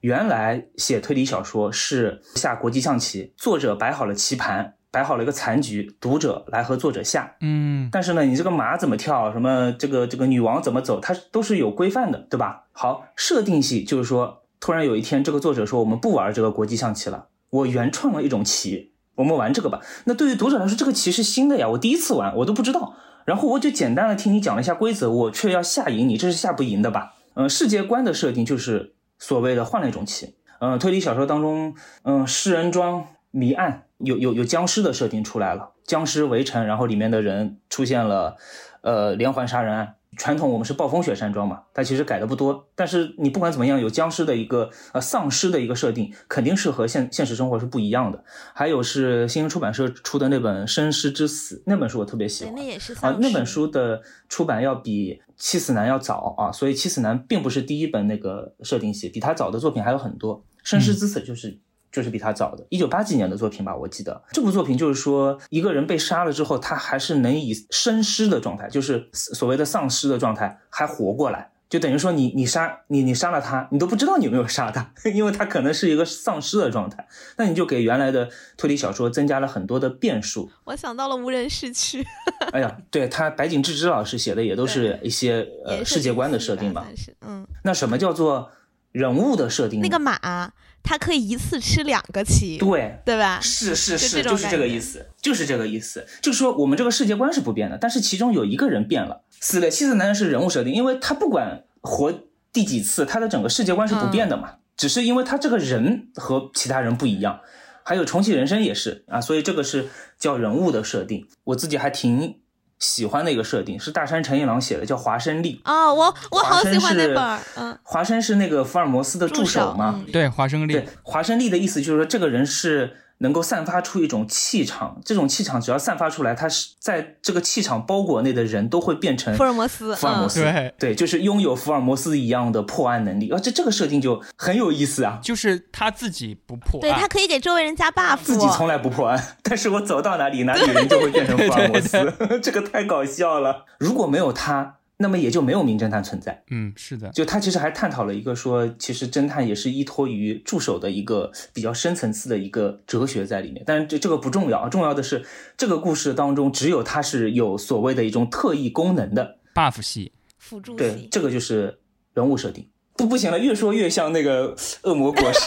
[0.04, 7.36] 原来写推理小说是下国际象棋，作者摆好了棋盘，摆好了一个残局，读者来和作者下。
[7.40, 12.66] 嗯，但是呢，你这个马怎么跳，什么这个这个女王怎么走，它都是有规范的，对吧？
[12.72, 19.80] 好，设定系就是说，突然有一天，这个作者说我们不玩这个国际象棋了，我原创了一种棋，我们玩这个吧。
[20.04, 22.94] 那对于读者来说，这个棋是新的呀，我第一次玩，我都不知道。
[23.24, 27.14] 然后我就简单的听你讲了一下规则，我却要下赢你，这是下不赢的吧？
[27.36, 28.93] 嗯、世界观的设定就是
[29.26, 30.36] 所谓的换了一种棋。
[30.60, 38.36] 嗯、推理小说当中，嗯、诗人庄谜案有有有僵尸的设定出来了，僵尸围城，然后里面的人出现了，
[38.82, 39.94] 呃，连环杀人案。
[40.16, 48.24] 传统我们是暴风雪山庄嘛，它其实改的不多，但是你不管怎么样，有僵尸的一个呃丧尸的一个设定，肯定是和现现实生活是不一样的。
[48.54, 61.58] 还有是新星出版社出的那本《生尸之死》，那本书我特别喜，欢那也是啊，那本书的出版要比《七死男》要早啊，所以《七死男》并不是第一本那个设定系，比他早的作品还有很多，《生尸之死》就是。
[61.94, 77.06] 就是比他早的，一九八几年的作品吧，我记得这部作品就是说，一个人被杀了之后，他还是能以生尸的状态，就是所谓的丧尸的状态，还活过来，就等于说你你杀你你杀了他，你都不知道你有没有杀他， 因为他可能是一个丧尸的状态。
[77.36, 80.50] 那你就给原来的推理小说增加了很多的变数。
[80.64, 82.04] 我想到了无人市区，
[82.50, 86.84] 哎呀，对他白井智之老师写的也都是一些呃世界观的设定吧。
[87.20, 88.50] 嗯，那什么叫做
[88.90, 89.80] 人物的设定？
[89.80, 90.52] 那个马
[90.84, 93.40] 它可以一次吃两个棋，对，对吧？
[93.40, 96.06] 是是是，就就是这个意思，就是这个意思。
[96.20, 99.22] 就是说，我们这个世界观是不变的，但是其中有一个人变了。
[99.40, 102.12] 死了七次男人是人物设定，因为他不管活
[102.52, 107.40] 第几次，他的整个世界观是不变的嘛，只是因为他这个人和其他人不一样。
[107.86, 111.26] 还有重启人生也是啊，所以这个是叫人物的设定。
[111.44, 112.38] 我自己还挺
[112.78, 115.60] 喜欢的一个设定，是大山诚一郎写的，叫华生力。
[115.64, 120.12] 哦，我我好喜欢那华生是本儿，嗯，华生是那个福尔摩斯的助手嘛，嗯。
[120.12, 133.30] 对，华生利对，华生力的意思就是说，这个人是能够散发出一种气场，这种气场只要散发出来，他是在这个气场包裹内的人都会变成福尔摩斯，嗯福尔摩斯，对对，就是拥有福尔摩斯一样的破案能力。
[133.30, 135.18] 啊，这这个设定就很有意思啊。
[135.22, 143.64] 就是他自己不破案对他，可以给周围人加 buff，自己从来不破案， 但是我走到哪里， 哪里人就会变成福尔摩斯， 这个太搞笑了。
[143.78, 146.44] 如果没有他，那么也就没有名侦探存在。
[146.50, 153.62] 嗯，是的，就他其实还探讨了一个说，其实侦探也是依托于助手的一个比较深层次的一个哲学在里面。
[153.66, 155.24] 但是这这个不重要，重要的是
[155.56, 159.38] 这个故事当中只有他是有所谓的一种特异功能的。
[159.54, 161.78] buff 系，辅助对，，这个就是
[162.12, 162.66] 人物设定。
[162.96, 165.40] 不不行了，越说越像那个恶魔果实。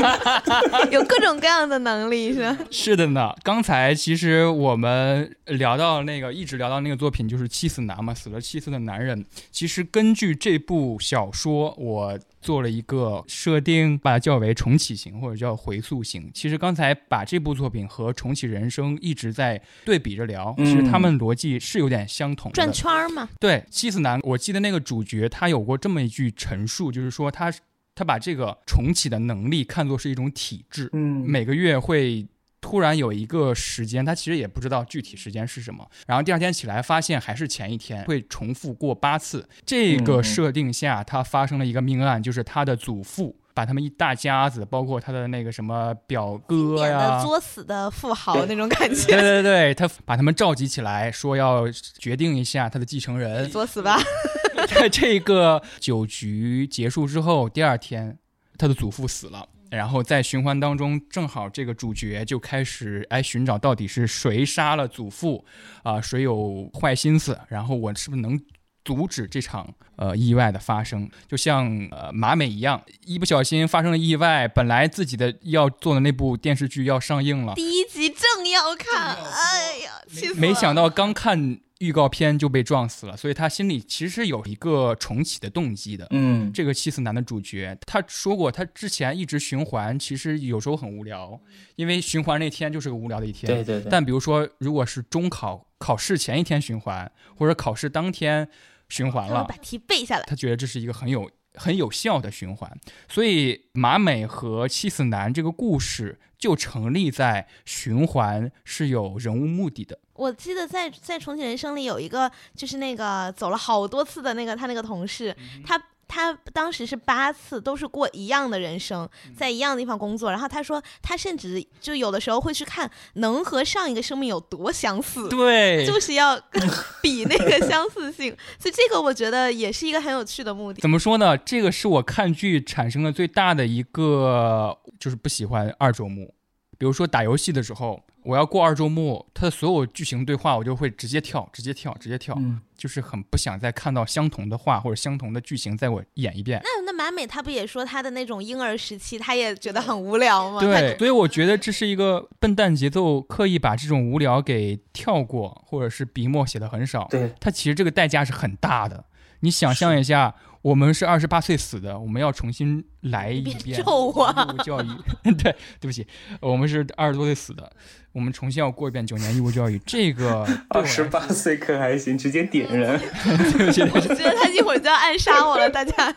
[0.90, 2.58] 有各种各样的能力是吧？
[2.70, 3.30] 是的呢。
[3.42, 9.24] 刚才其实我们聊到那个，一直聊到那个作品，就是七死男嘛，死了七次的男人。
[9.52, 16.30] 其实根据这部小说，我做了一个设定，把它叫为重启型或者叫回溯型。
[16.34, 22.54] 其实刚才把这部作品和重启人生一直在对比着聊，其实他们逻辑是有点相同的。
[22.54, 27.50] 转圈儿嘛，对，七死男，我记得那个主角他有过这么一句陈述，就是说他
[27.94, 32.26] 他把这个重启的能力看作是一种体质，嗯，每个月会
[32.64, 39.46] 突然有一个时间，他其实也不知道具体时间是什么，然后第二天起来发现还是前一天，会重复过八次。
[39.66, 43.36] 这个设定下，他发生了一个命案，就是他的祖父。
[43.52, 53.48] 把他们一大家子，包括他的那个什么表哥演呀的，作死的富豪那种感觉对，对对，他把他们召集起来，说要决定一下他的继承人。
[53.50, 54.00] 作死吧，
[54.66, 58.18] 在这个酒局结束之后，第二天，
[58.58, 59.46] 他的祖父死了。
[59.74, 65.44] 然后在循环当中，正好这个主角就开始哎寻找到底是谁杀了祖父，
[65.82, 68.40] 啊、谁有坏心思，然后我是不是能
[68.84, 71.08] 阻止这场呃意外的发生？
[71.26, 80.40] 就像呃马美一样，一不小心发生了意外，本来自己的要做的那部电视剧要上映了，第一集正要看，哎呀，气死了！
[80.40, 86.06] 没想到刚看预告片就被撞死了，所以他心里其实有一个重启的动机的。
[86.10, 91.38] 嗯，这个七死男的主角，他说过，他之前一直循环，其实有时候很无聊，
[91.76, 93.46] 因为循环那天就是个无聊的一天。
[93.46, 93.90] 对对对。
[93.90, 98.48] 但比如说，如果是中考考试前一天循环，或者考试当天
[98.88, 100.24] 循环了把，题背下来。
[100.26, 102.70] 他觉得这是一个很有很有效的循环。
[103.08, 109.98] 所以马美和七死男这个故事就成立在循环是有人物目的的。
[110.12, 120.30] 我记得在在重启人生里有一个，就是那个走了好多次的那个他那个同事，他他当时是八次都是过一样的人生，在一样的地方工作。
[120.30, 125.26] 然后他说他甚至就有的时候会去看能和上一个生命有多相似。
[125.30, 126.38] 对，就是要
[127.00, 130.82] 比那个相似性，所以这个我觉得也是一个很有趣的目的。
[130.82, 131.38] 怎么说呢？
[131.38, 136.33] 这个是我看剧产生的最大的一个，就是不喜欢二周目。
[136.78, 146.60] 比如说打游戏的时候，我要过二周目，它的所有剧情对话我就会直接跳，直接跳，直接跳，嗯就是很不想再看到相同的话或者相同的剧情在我演一遍。
[146.62, 150.60] 那那马美她不也说她的那种婴儿时期，她也觉得很无聊吗？
[150.60, 157.06] 对，所以我觉得这是一个笨蛋节奏，刻意把这种无聊给跳过，或者是笔墨写的很少。
[157.10, 159.04] 对，它其实这个代价是很大的。
[159.40, 160.34] 你想象一下，
[160.64, 164.86] 我们是二十八岁死的，我们要重新来一遍咒我义务教育。
[165.36, 166.06] 对，对不起，
[166.40, 167.70] 我们是二十多岁死的，
[168.12, 169.78] 我们重新要过一遍九年义务教育。
[169.84, 172.98] 这个 二十八岁可还行，直接点人。
[173.52, 176.16] 对不起，对不起我觉得他一会儿就要暗杀我了，大家。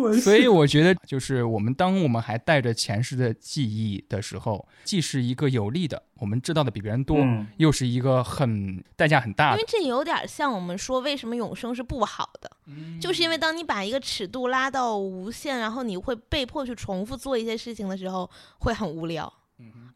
[0.00, 9.66] 我所以我觉得，就是我们当我们还带着前世的记忆的时候，既是一个有利的，我们知道的比别人多，嗯又是一个很代价很大的因为。
[9.68, 12.50] 这有点像我们说为什么永生是不好的，
[13.00, 19.32] 就是因为当你把一个尺度拉到无限，然后你会被迫去重复做一些事情的时候，会很无聊。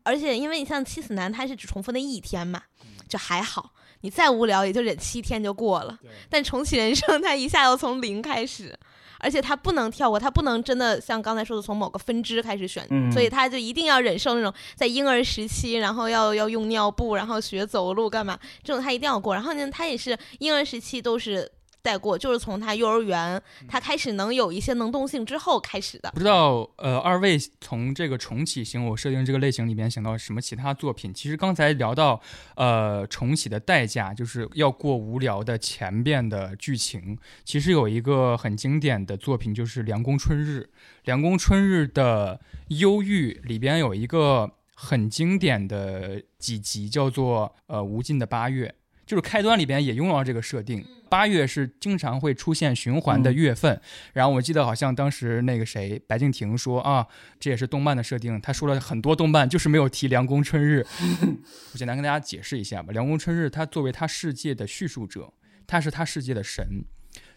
[0.04, 2.62] 而且因为你像七死男，他是只重复那一天嘛，
[3.08, 3.72] 就还好。
[4.02, 5.98] 你再无聊也就忍七天就过了。
[6.30, 8.78] 但重启人生，他一下要从零开始，
[9.18, 19.34] 而且他不能跳过，他不能真的像刚才说的从某个分支开始选，嗯所以他就一定要忍受那种在婴儿时期，然后要要用尿布，然后学走路干嘛，这种他一定要过。
[19.34, 21.50] 然后呢，他也是婴儿时期都是
[21.86, 26.10] 带过，就是从他幼儿园他开始能有一些能动性之后开始的。
[26.10, 31.14] 不知道呃，二位从这个重启型我设定这个类型里面想到什么其他作品？
[31.14, 32.20] 其实刚才聊到
[32.56, 37.16] 呃重启的代价，就是要过无聊的前边的剧情。
[37.44, 40.60] 其实有一个很经典的作品就是《凉宫春日》，
[41.04, 48.74] 《凉宫春日》的忧郁里边有一个很经典的几集，叫做呃无尽的八月。
[49.06, 53.80] 就是开端里边也用到这个设定，八月是经常会出现循环的月份，
[54.12, 57.06] 然后我记得好像当时那个谁白敬亭说啊，
[57.38, 58.40] 这也是动漫的设定。
[58.40, 60.84] 他说了很多动漫，就是没有提凉宫春日。
[61.72, 62.92] 我简单跟大家解释一下吧。
[62.92, 65.32] 凉宫春日他作为他世界的叙述者，
[65.66, 66.84] 他是他世界的神。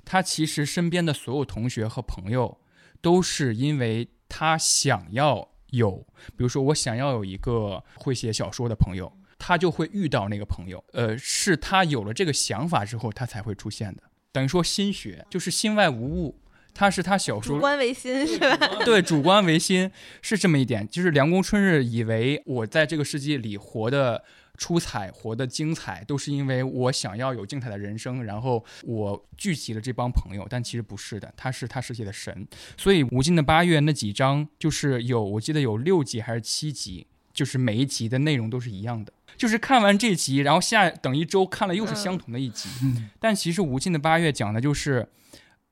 [0.03, 2.57] 他其实身边的所有同学和朋友，
[2.99, 10.83] 都是因为他想要有，比如说我想要有一个会写小说的朋友，他就会遇到那个朋友。
[10.91, 14.03] 呃，是他有了这个想法之后，他才会出现的。
[14.31, 16.39] 等于说心学就是心外无物，
[16.75, 18.57] 他是他小说主观唯心 是吧？
[18.85, 19.89] 对，主观唯心
[20.21, 20.87] 是这么一点。
[20.87, 24.23] 就是梁公春日以为我在这个世界里活得
[24.55, 30.45] 出彩、活得精彩，都是因为我想要有精彩的人生，然后我聚集了这帮朋友。
[30.49, 32.47] 但其实不是的，他是他世界的神。
[32.77, 37.07] 所以《无尽的八月》那几章就是有，我记得有六集还是七集，
[37.39, 39.13] 就是每一集的内容都是一样的。
[39.37, 42.67] 就是看完这集，然后下等一周看了又是相同的一集。
[43.19, 45.07] 但其实《无尽的八月》讲的就是。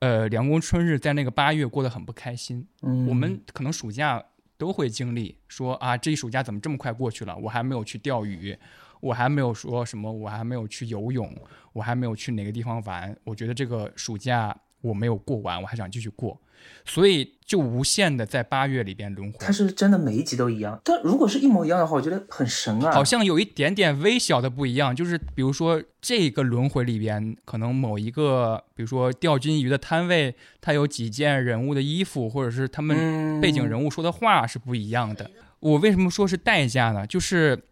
[0.00, 4.22] 呃，凉宫春日在那个八月过得很不开心，嗯我们可能暑假
[4.56, 7.36] 都会经历，说啊，这一暑假怎么这么快过去了？
[7.36, 8.56] 我还没有去钓鱼，
[9.00, 11.36] 我还没有说什么，我还没有去游泳，
[11.72, 13.12] 我还没有去哪个地方玩。
[13.24, 16.40] 我觉得这个暑假我没有过完，我还想继续过，
[16.84, 19.52] 所以就无限的在八月里边轮回它。
[19.52, 22.92] 是真的每一集都一样，但如果是一模一样的话，我觉得很神啊。
[22.92, 35.30] 好像有一点点微小的不一样，就是比如说这个轮回里边，可能某一个，比如说钓金鱼的摊位，它有几件人物的衣服，或者是他们嗯背景人物说的话是不一样的。
[35.60, 37.06] 我为什么说是代价呢？
[37.06, 37.64] 就是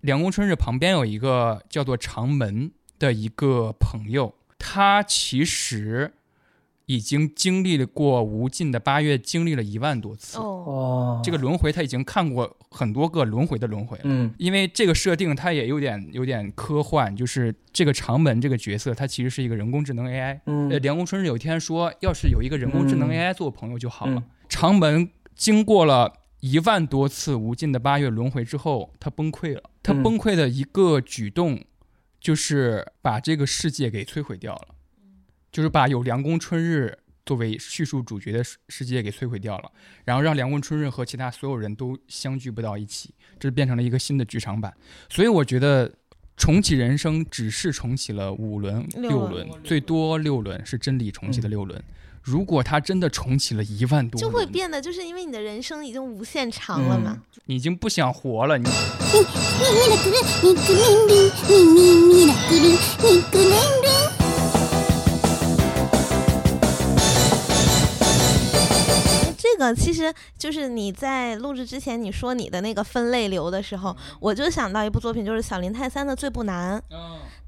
[0.00, 6.12] 梁公春日旁边有一个叫做长门的一个朋友，他其实
[6.88, 10.38] 已经经历了过无尽的八月，经历了一万多次。
[10.38, 14.04] 哦，哦，这个轮回他已经看过很多个轮回的轮回了。
[14.06, 20.40] 嗯因为这个设定它也有点有点科幻，就是这个长门这个角色，他其实是一个人工智能 AI。
[20.46, 24.14] 嗯呃，凉宫春日有一天说，要是有一个人工智能嗯 AI 做我朋友就好了。
[24.14, 26.10] 嗯长门经过了
[26.40, 29.62] 一万多次无尽的八月轮回之后，他崩溃了。
[29.82, 31.62] 他嗯崩溃的一个举动，
[32.18, 34.68] 就是把这个世界给摧毁掉了，
[35.51, 39.71] 就是把有凉宫春日作为叙述主角的世世界给摧毁掉了，
[40.05, 44.73] 然后让凉宫春日和其他所有人都相聚不到一起，这变成了一个新的剧场版。
[45.09, 45.91] 所以我觉得。
[46.35, 51.79] 重启人生只是重启了五轮、六六轮轮，最多六轮是真理重启的六轮。
[52.23, 57.21] 如果他真的重启了一万多轮，就会变得，就是因为你的人生已经无限长了嘛。
[57.45, 64.16] 你已经不想活了，你ミラクルミクリンリンミミミラク
[69.58, 76.80] 个其实就是你在录制之前你说你的那个分类流的时候，我就想到一部作品，就是小林泰三的《最不难》。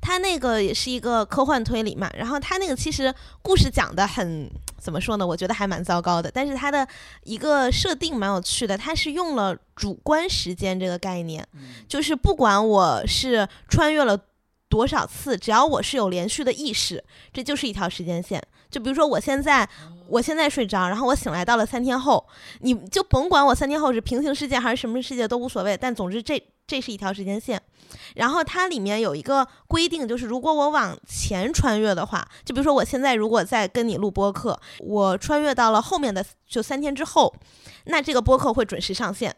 [0.02, 5.26] 他那个也是一个科幻推理嘛，然后他那个其实故事讲的很怎么说呢？
[5.26, 6.88] 我觉得还蛮糟糕的，但是他的
[7.22, 11.46] 一个设定蛮有趣的，他是用了主观时间这个概念，
[11.86, 14.18] 就是不管我是穿越了
[14.70, 18.42] 多少次，只要我是有连续的意识，这就是一条时间线。
[18.70, 19.68] 就比如说我现在，
[20.06, 22.24] 我现在睡着，然后我醒来到了三天后，
[22.60, 27.60] 你就甭管我三天后是平行世界还是什么世界都无所谓，但总之这这是一条时间线。
[28.14, 37.34] 然后它里面有一个规定，就是如果我往前穿越的话，就比如说我现在如果在跟你录播客，我穿越到了后面的就三天之后，
[37.86, 39.34] 那这个播客会准时上线。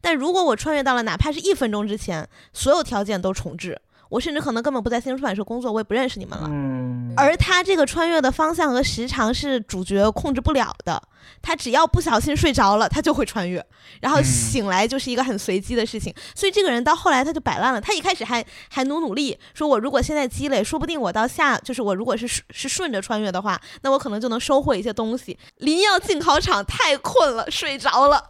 [0.00, 6.48] 但如果我穿越到了哪怕是一分钟之前，所有条件都重置，我甚至可能根本不在新闻出版社工作，我也不认识你们了。
[6.50, 11.02] 嗯，而他这个穿越的方向和时长是主角控制不了的，
[11.42, 13.64] 他只要不小心睡着了，他就会穿越，
[14.00, 16.14] 然后嗯醒来就是一个很随机的事情。
[16.34, 25.36] 所以这个人到后来他就摆烂了，他一开始还还努努力，说我如果现在积累，说不定我到下就是我如果是是顺着穿越的话，那我可能就能收获一些东西。
[25.58, 28.22] 临要进考场太困了，睡着了，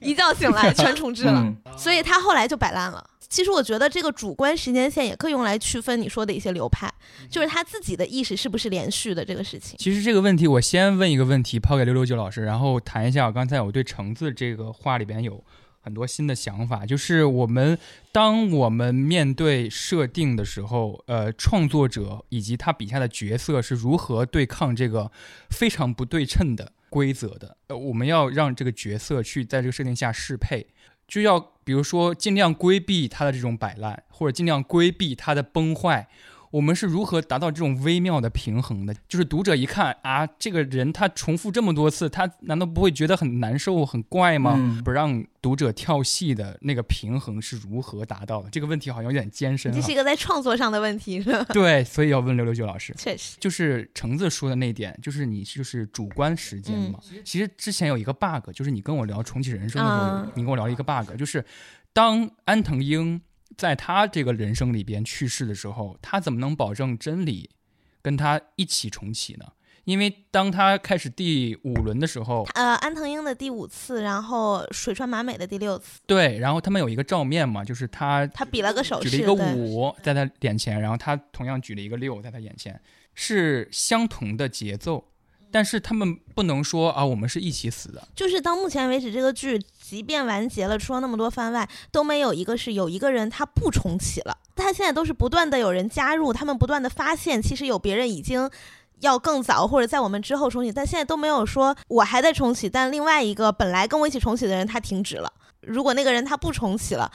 [0.00, 1.40] 一觉醒来全重置了。
[1.40, 3.04] 嗯所以他后来就摆烂了。
[3.34, 6.88] 其实我觉得这个主观时间线也可以用来区分你说的一些流派，
[7.28, 9.76] 就是他自己的意识是不是连续的这个事情。
[9.76, 15.42] 其实这个问题，我先问一个问题，抛给六六九老师，然后谈一下我刚才我对橙子这个话里边有
[15.80, 17.76] 很多新的想法，就是我们
[18.12, 25.10] 当我们面对设定的时候，呃，创作者以及他笔下的角色是如何对抗这个
[25.50, 27.56] 非常不对称的规则的？
[27.66, 30.68] 呃，我们要让这个角色去在这个设定下适配，
[31.06, 36.08] 就要比如说尽量规避他的这种摆烂，或者尽量规避他的崩坏。
[36.54, 38.94] 我们是如何达到这种微妙的平衡的？
[39.08, 44.54] 就是读者一看啊，这个人他重复这么多次，他难道不会觉得很难受、很怪吗？
[44.56, 48.48] 嗯不让读者跳戏的那个平衡是如何达到的？
[48.50, 49.90] 这个问题好像有点艰深啊这是。
[49.90, 51.44] 一个在创作上的问题，是吧？
[51.52, 52.94] 对，所以要问刘刘九老师。
[52.96, 57.00] 确实，就是橙子说的那一点，就是你就是主观时间嘛。
[57.24, 61.44] 其实之前有一个 bug，就是你跟我聊重启人生的时候，啊你跟我聊了一个 bug，就是
[61.92, 63.20] 当安藤英
[63.56, 67.50] 在他这个人生里边去世的时候，他怎么能保证真理
[68.02, 69.46] 跟他一起重启呢？
[69.84, 82.80] 因为当他开始第五轮的时候，呃，安藤英的第五次，然后水川麻美的第六次，对，然后他们有一个照面嘛，就是他他比了个手势，举了一个五在他眼前，然后他同样举了一个六在他眼前，
[83.12, 85.04] 是相同的节奏，
[85.54, 88.02] 但是他们不能说啊，我们是一起死的。
[88.12, 94.36] 就是到目前为止，这个剧即便完结了，出了那么多番外，都没有一个是有一个人他不重启了。
[94.56, 98.50] 他现在都是不断的有人加入，他们不断的发现，其实有别人已经
[98.98, 105.32] 要更早或者在我们之后重启，但现在都没有说我还在重启，但另外一个本来跟我一起重启的人他停止了。
[105.60, 107.08] 如果那个人他不重启了，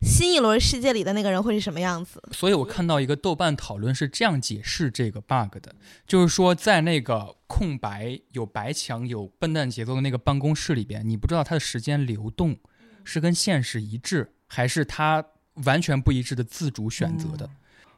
[0.00, 2.22] 新一轮世界里的那个人会是什么样子？
[2.32, 5.74] 所以我看到一个豆瓣讨论是这样解释这个 bug 的，
[6.06, 12.56] 就是说在那个空白、有白墙、有笨蛋节奏的那个办公室里边，你不知道它的时间流动
[13.02, 15.24] 是跟现实一致，还是它
[15.64, 17.50] 完全不一致的自主选择的。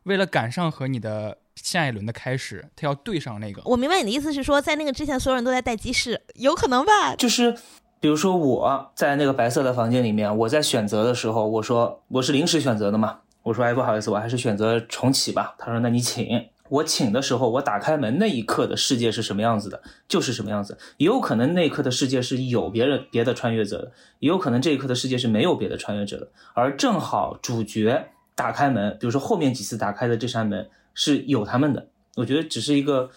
[0.04, 3.60] 为了赶上和你的下一轮的开始，它要对上那个。
[3.66, 7.14] 我明白你的意思是说，在那个之前，所有人都在待机室，有可能吧？
[7.14, 7.54] 就是
[8.00, 15.54] 比如说我在那个白色的房间里面，我在选择的时候，我说我是临时选择的嘛，我说哎不好意思，我还是选择重启吧。
[15.58, 16.48] 他说那你请。
[16.70, 20.78] 我请的时候，我打开门那一刻的世界是什么样子的，就是什么样子。
[20.98, 26.28] 也有可能那一刻的世界是有别人别的穿越者的，也有可能这一刻的世界是没有别的穿越者的。
[26.54, 33.10] 而正好主角打开门，比如说后面几次打开的这扇门是有他们的，我觉得只是一个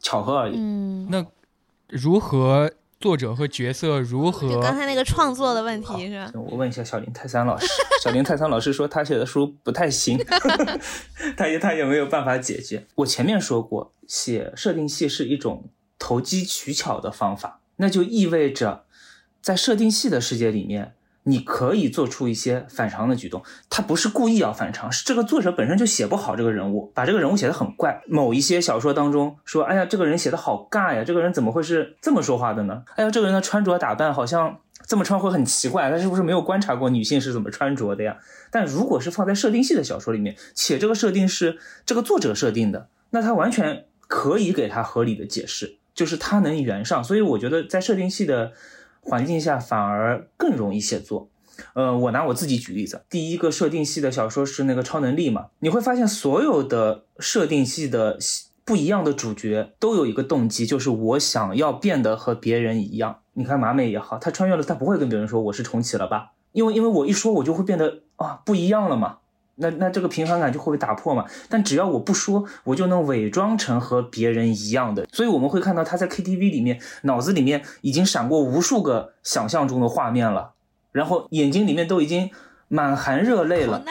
[0.00, 0.56] 巧合而已。
[0.56, 1.24] 嗯，那
[1.88, 2.68] 如何
[2.98, 6.32] 作者和角色如何就刚才那个创作的问题是吧？
[6.34, 7.66] 我问一下小林泰三老师，
[8.02, 10.18] 小林泰三老师说他写的书不太行，
[11.36, 12.86] 他也他也没有办法解决。
[12.96, 15.68] 我前面说过，写设定系是一种
[15.98, 18.84] 投机取巧的方法，那就意味着
[19.42, 20.95] 在设定系的世界里面，
[21.28, 23.42] 你可以做出一些反常的举动。
[23.68, 28.00] 他不是故意要反常，是这个作者本身就写不好这个人物，把这个人物写得很怪。
[28.06, 32.84] 某一些小说当中说，哎呀，这个人写的好尬呀，这个人怎么会是这么说话的呢？
[32.94, 38.16] 哎呀，这个人的穿着打扮好像这么穿会很奇怪，他是不是没有观察过女性是怎么穿着的呀？
[38.52, 47.02] 但如果是放在设定系的小说里面，且这个设定是这个作者设定的，那他完全可以给他合理的解释，就是他能圆上。
[47.02, 48.52] 所以我觉得在设定系的
[49.06, 51.28] 环境下反而更容易写作。
[51.72, 58.18] 呃，我拿我自己举例子，第一个设定系的小说是那个超能力嘛，你会发现所有的设定系的
[58.64, 63.20] 不一样的主角都有一个动机，就是我想要变得和别人一样。
[63.32, 66.32] 你看马美也好，她穿越了，她不会跟别人说我是重启了吧？
[66.52, 69.18] 因为因为我一说，我就会变得啊不一样了嘛。
[69.56, 71.26] 那那这个平衡感就会被打破嘛。
[71.48, 75.06] 但只要我不说，我就能伪装成和别人一样的。
[75.12, 80.52] 所以我们会看到他在 KTV 里面，脑子里面已经闪过无数个想象中的画面了，
[80.92, 82.30] 然后眼睛里面都已经
[82.68, 83.84] 满含热泪了。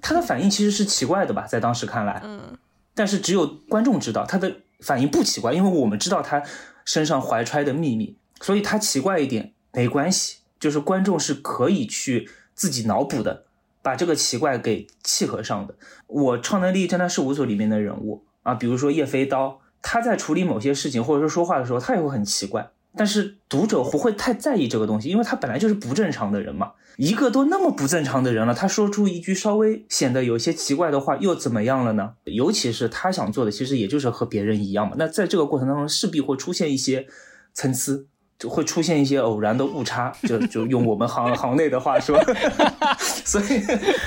[0.00, 2.56] 他的反应其实是奇怪的吧，在当时看来，嗯，
[2.94, 6.42] 但是只有观众知道他的反应不奇怪，因为我们知道他
[6.84, 13.45] 身上怀揣的秘密，所以他奇怪一点没关系，就是观众是可以去自己脑补的，
[13.86, 15.76] 把这个奇怪给契合上的。
[16.08, 22.68] 我《超能力侦探事务所》里面的人物啊，比如说叶飞刀，他在处理某些事情或者说说话的时候，他也会很奇怪。
[22.96, 26.72] 但是读者不会太在意这个东西，因为他本来就是不正常的人嘛。
[26.96, 32.14] 一个都那么不正常的人了，他说出一句稍微显得有些奇怪的话，又怎么样了呢？
[32.24, 34.96] 尤其是他想做的，其实也就是和别人一样嘛。
[34.98, 37.06] 那在这个过程当中，势必会出现一些
[37.52, 38.04] 参差，
[38.38, 42.18] 就会出现一些偶然的误差，就就用我们行 行内的话说，
[42.98, 43.62] 所以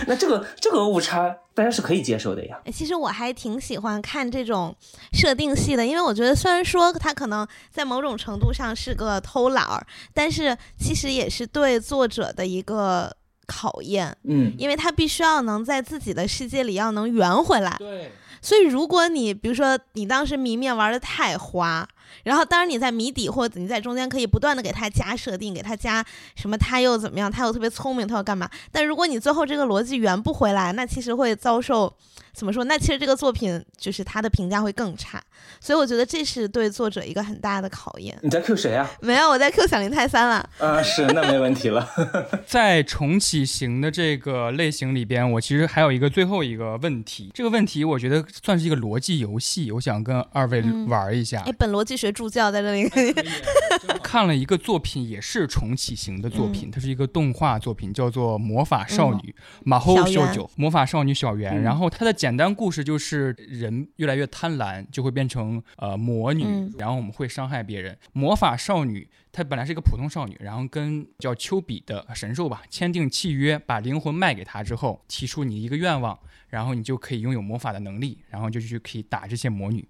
[0.08, 2.60] 那这个这个误差大家是可以接受的呀。
[2.66, 4.76] 哎其实我还挺喜欢看这种
[5.14, 13.12] 设定系的，因为我觉得虽然说它可能在某种程度上是个偷懒儿，但是其实也是对作者的一个
[13.48, 17.76] 考验，嗯，因为他必须要能在自己的世界里要能圆回来。
[17.80, 18.12] 对，
[18.44, 21.88] 所以如果你比如说你当时谜面玩的太花，
[22.24, 26.06] 然后当然你在谜底或者你在中间可以不断的给他加设定，给他加
[26.36, 28.50] 什么他又怎么样，他又特别聪明，他要干嘛？
[28.72, 31.94] 但如果你最后这个逻辑圆不回来，那其实会遭受
[32.34, 32.64] 怎么说？
[32.64, 35.22] 那其实这个作品就是他的评价会更差。
[35.60, 38.18] 所以我觉得这是对作者一个很大的考验。
[38.22, 38.90] 你在 Q 谁啊？
[39.02, 40.50] 没有，我在 Q 小林泰三了。
[40.60, 41.88] 啊，是，那没问题了。
[42.46, 51.52] 在重启型的这个类型里边，我其实还有一个最后一个问题，这个问题我觉得算是一个逻辑游戏，我想跟二位嗯玩一下哎，。
[51.58, 52.90] 本逻辑学助教在这里。
[54.02, 59.20] 看了一个作品，也是重启型的作品，它是一个动画作品，叫做《魔法少女》
[59.64, 61.54] 马后秀九魔法少女小圆。
[61.54, 67.98] 嗯然后它的简单故事就是人越来越贪婪，就会变成呃魔女，嗯然后我们会伤害别人。
[68.14, 79.88] 魔法少女她本来是一个普通少女，然后跟叫丘比的神兽吧签订契约，把灵魂卖给他之后，提出你一个愿望，然后你就可以拥有魔法的能力，然后就去可以打这些魔女。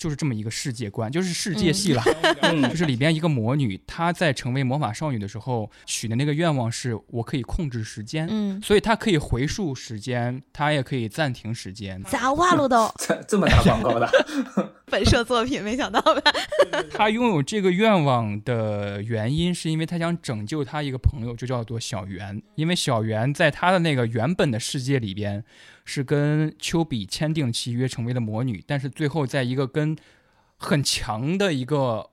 [0.00, 2.02] 就是这么一个世界观，就是世界系了。
[2.40, 12.02] 嗯就是里边一个魔女，她在成为魔法少女的时候许的那个愿望是我可以控制时间，嗯，所以她可以回溯时间，她也可以暂停时间。
[12.04, 14.08] 咋哇了都这这么打广告的，
[14.90, 16.22] 本社作品，没想到吧？
[16.90, 22.40] 她拥有这个愿望的原因，是因为她想拯救她一个朋友，就叫做小圆。
[22.54, 25.44] 因为小圆在她的那个原本的世界里边，
[25.92, 29.96] 是跟丘比签订契约成为了魔女，但是最后在一个跟
[30.56, 32.10] 很强的一个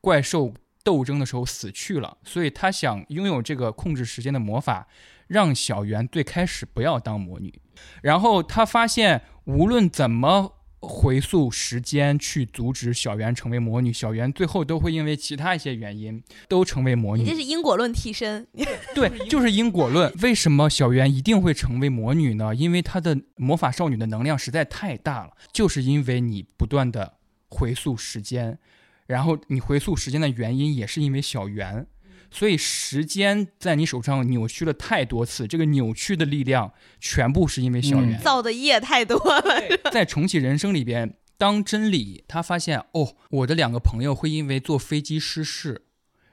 [0.00, 0.52] 怪兽
[0.82, 4.88] 斗争的时候死去了，所以他想拥有这个控制时间的魔法，
[5.28, 7.54] 让小圆最开始不要当魔女。
[8.02, 17.22] 然后他发现，无论怎么回溯时间去阻止小圆成为魔女，小圆最后都会因为其他一些原因都成为魔女。
[17.22, 18.46] 你这是因果论替身。
[18.94, 20.10] 对，就是因果论。
[20.22, 22.54] 为什么小圆一定会成为魔女呢？
[22.54, 27.14] 因为她的魔法少女的能量实在太大了，就是因为你不断的
[27.48, 28.58] 回溯时间，
[29.06, 31.86] 然后你回溯时间的原因也是因为小圆，
[32.30, 38.18] 所以时间在你手上扭曲了太多次，这个扭曲的力量全部是因为小圆。
[38.20, 39.44] 造的业太多了。
[39.90, 45.82] 在重启人生里边，当真理他发现哦，我的两个朋友会因为坐飞机失事，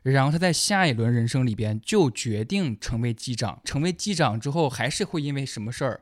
[0.03, 3.61] 然后他在下一轮人生里边就决定成为机长。
[3.65, 6.01] 成为机长之后，还是会因为什么事儿，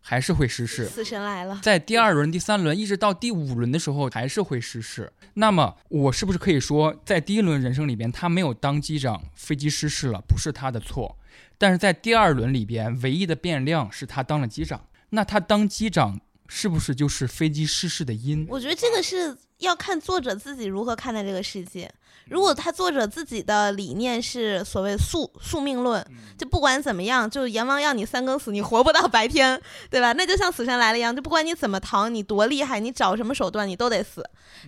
[0.00, 0.86] 还是会失事。
[0.86, 5.12] 死神来了，在第二轮、第三轮，一直到第五轮的时候，还是会失事。
[5.34, 11.16] 那么，我是不是可以说，在第一轮人生里边，他没有当机长，飞机失事了，不是他的错。
[11.56, 14.86] 但是在第二轮里边，唯一的变量是他当了机长。
[15.10, 18.46] 那他当机长，是不是就是飞机失事的因？
[18.48, 21.90] 我觉得这个是要看作者自己如何看待这个世界。
[22.28, 26.04] 如果他作者自己的理念是所谓宿宿命论，
[26.36, 30.12] 就不管怎么样，就阎王要你三更死，你活不到白天，对吧？
[30.12, 34.22] 那就像死神来了一样，就不管你怎么逃，你多厉害，你找什么手段，你都得死。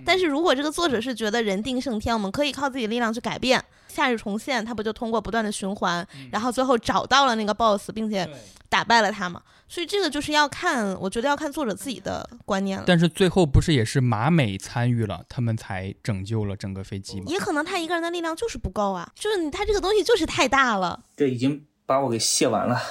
[0.06, 8.26] 但是如果这个作者是觉得人定胜天，我们可以靠自己力量去改变，夏日重现，他不就通过不断的循环，然后最后找到了那个 boss，并且
[8.70, 9.42] 打败了他嘛？
[9.70, 12.82] 所以这个就是要看，我觉得要看作者自己的观念了。
[12.88, 17.26] 但是最后不是也是马美参与了，他们才拯救了整个飞机吗？
[17.28, 21.04] 也可能他一个人的力量就是不够啊，就是他这个东西就是太大了。
[21.16, 22.82] 这已经把我给卸完了。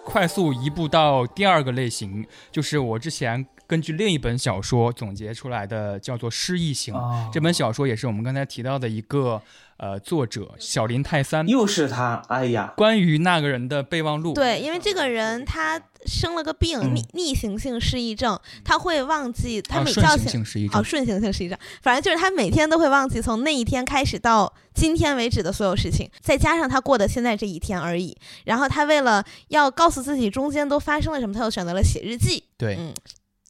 [0.09, 6.93] 快速移步到第二个类型，就是我之前根据另一本小说总结出来的，叫做失忆型。
[6.93, 9.39] 哦这本小说也是我们刚才提到的一个
[9.77, 14.33] 呃作者小林泰三，又是他，哎呀，关于那个人的备忘录。
[14.33, 20.25] 对，因为这个人他生了个病，嗯逆逆行性失忆症，他会忘记他每觉醒。
[20.25, 20.83] 哦，性失忆症。
[20.83, 28.17] 顺行性失忆症，反正就是他每天都会忘记从那一天开始到今天为止的所有事情，再加上他过的现在这一天而已。
[28.45, 32.43] 然后他为了要告诉自己中间都发生了什么，他又选择了写日记。
[32.57, 32.93] 对，嗯，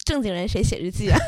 [0.03, 1.17] 正经人谁写日记啊？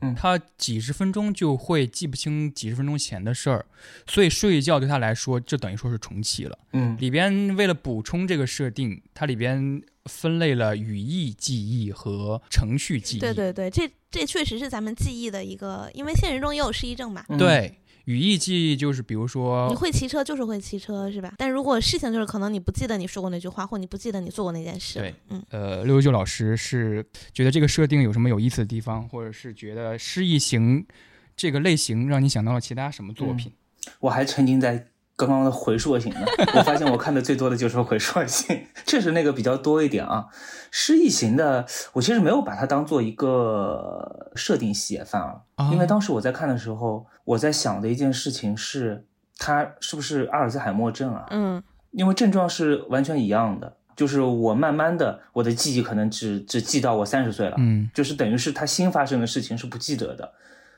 [0.00, 3.64] 嗯他几十分钟就会记不清几十分钟前的事儿，
[4.06, 6.58] 所以睡一觉对他来说，这等于说是重启了。
[6.72, 9.80] 嗯，里边为了补充这个设定，它里边
[10.10, 13.20] 分类了语义记忆和程序记忆。
[13.20, 17.24] 对对对，这这确实是咱们记忆的一个，因为现实中也有失忆症嘛。
[17.28, 21.32] 嗯，对语义记忆就是比如说你会骑车就是会骑车是吧？
[21.38, 24.98] 但如果事情就是可能你不记得你说过那句话，或你不记得你做过那件事。
[24.98, 30.86] 对，嗯，呃，六九九老师是觉得这个设定有什么有意思的地方，或者是觉得失忆型
[31.34, 33.50] 这个类型让你想到了其他什么作品？
[34.00, 34.86] 我还沉浸在
[35.16, 36.20] 刚刚的回溯型的，
[36.56, 40.26] 我发现我看的最多的就是回溯型，确实那个比较多一点啊。
[40.70, 49.04] 失忆型的，我其实没有把它当做一个设定写，反而，啊因为当时我在看的时候，我在想的一件事情是，
[49.38, 51.26] 他是不是阿尔兹海默症啊？
[51.30, 51.62] 嗯
[51.92, 60.32] 因为症状是完全一样的，就是我慢慢的，我的记忆可能只只记到我三十岁了，嗯就是等于是他新发生的事情是不记得的，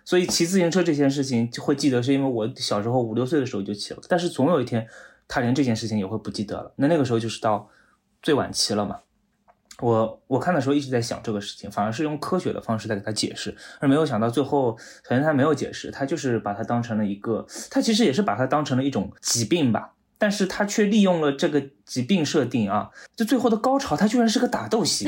[0.06, 4.86] 所以骑自行车这件事情就会记得，是因为我小时候五六岁的时候就骑了，但是总有一天
[5.28, 7.68] 他连这件事情也会不记得了，那那个时候就是到
[8.22, 9.00] 最晚期了嘛。
[9.80, 25.06] 我我看的时候一直在想这个事情，反而是用科学的方式在给他解释，而没有想到最后，可能他没有解释，他就是把它当成了一个，他其实也是把它当成了一种疾病吧，但是他却利用了这个疾病设定啊，就最后的高潮，他居然是个打斗戏，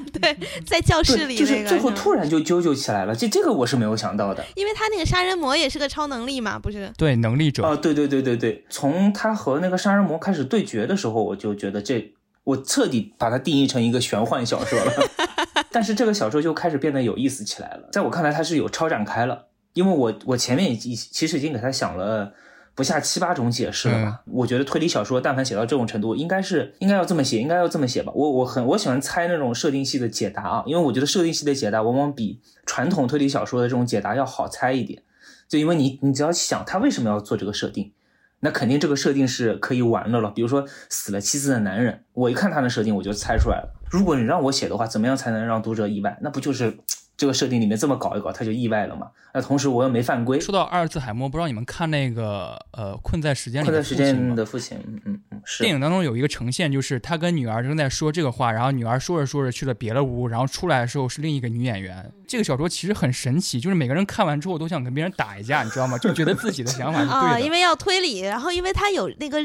[0.12, 0.36] 对，
[0.66, 4.44] 在教室，里就是那个是最后突然就啾啾起来了，这这个我是没有想到的。
[4.54, 6.92] 因为他那个杀人魔也是个超能力嘛，不是？
[6.96, 7.64] 对，能力者。
[7.64, 12.12] 啊，对对对对对，从他和那个杀人魔开始对决的时候，我就觉得这，
[12.44, 14.92] 我彻底把它定义成一个玄幻小说了。
[15.70, 22.32] 但是这个小说就开始变得有意思起来了，在我看来，它是有超展开了，因为我我前面已经其实已经给他想了。
[22.74, 24.22] 不下七八种解释了吧？
[24.26, 28.12] 我觉得推理小说但凡写到这种程度，应该是应该要这么写，应该要这么写吧。
[28.14, 35.02] 我我很我喜欢猜那种设定系的解答啊，因为我觉得设定系的解答往往比传统推理小说的这种解答要好猜一点。
[35.48, 37.92] 就因为你你只要想他为什么要做这个设定，
[38.40, 40.30] 那肯定这个设定是可以玩的了。
[40.30, 43.74] 比如说死了妻子的男人，我一看他的设定我就猜出来了。
[43.90, 46.18] 如果你让我写的话，怎么样才能让读者意外？
[46.22, 46.78] 那不就是
[47.16, 49.08] 这个设定里面这么搞一搞，他就意外了嘛？
[49.34, 62.12] 那同时我又没犯规，说到阿尔兹海默，不知道你们看那个呃《困在时间里困在时的父亲》吗间的父亲，嗯嗯嗯，是电影当中有一个呈现，就是他跟女儿正在说这个话，然后女儿说着说着去了别的屋，然后出来的时候是另一个女演员。
[62.26, 65.96] 这个小说其实很神奇，就是每个人看完之后都想跟别人打一架，你知道吗？
[65.98, 67.40] 就觉得自己的想法是啊，对的。
[67.46, 69.38] 因为要推理，然后因为他有那个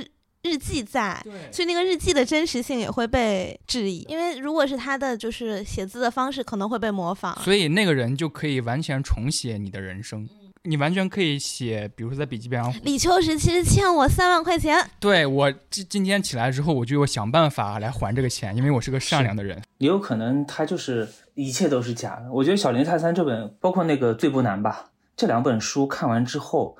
[0.44, 1.22] 日记在，
[1.52, 4.06] 所以那个日记的真实性也会被质疑。
[4.08, 7.38] 因为如果是他的就是写字的方式，可能会被模仿。
[7.42, 10.28] 所以那个人就可以完全重写你的人生，
[10.64, 19.62] 你完全可以写，比如说在笔记本上，李秋实其实欠我三万块钱，对我今今天起来之后，我就想办法来还这个钱，因为我是个善良的人。
[19.80, 22.32] 也有可能他就是一切都是假的。
[22.32, 26.78] 我觉得《小林泰三》这本，包括那个《最不难》吧，这两本书看完之后，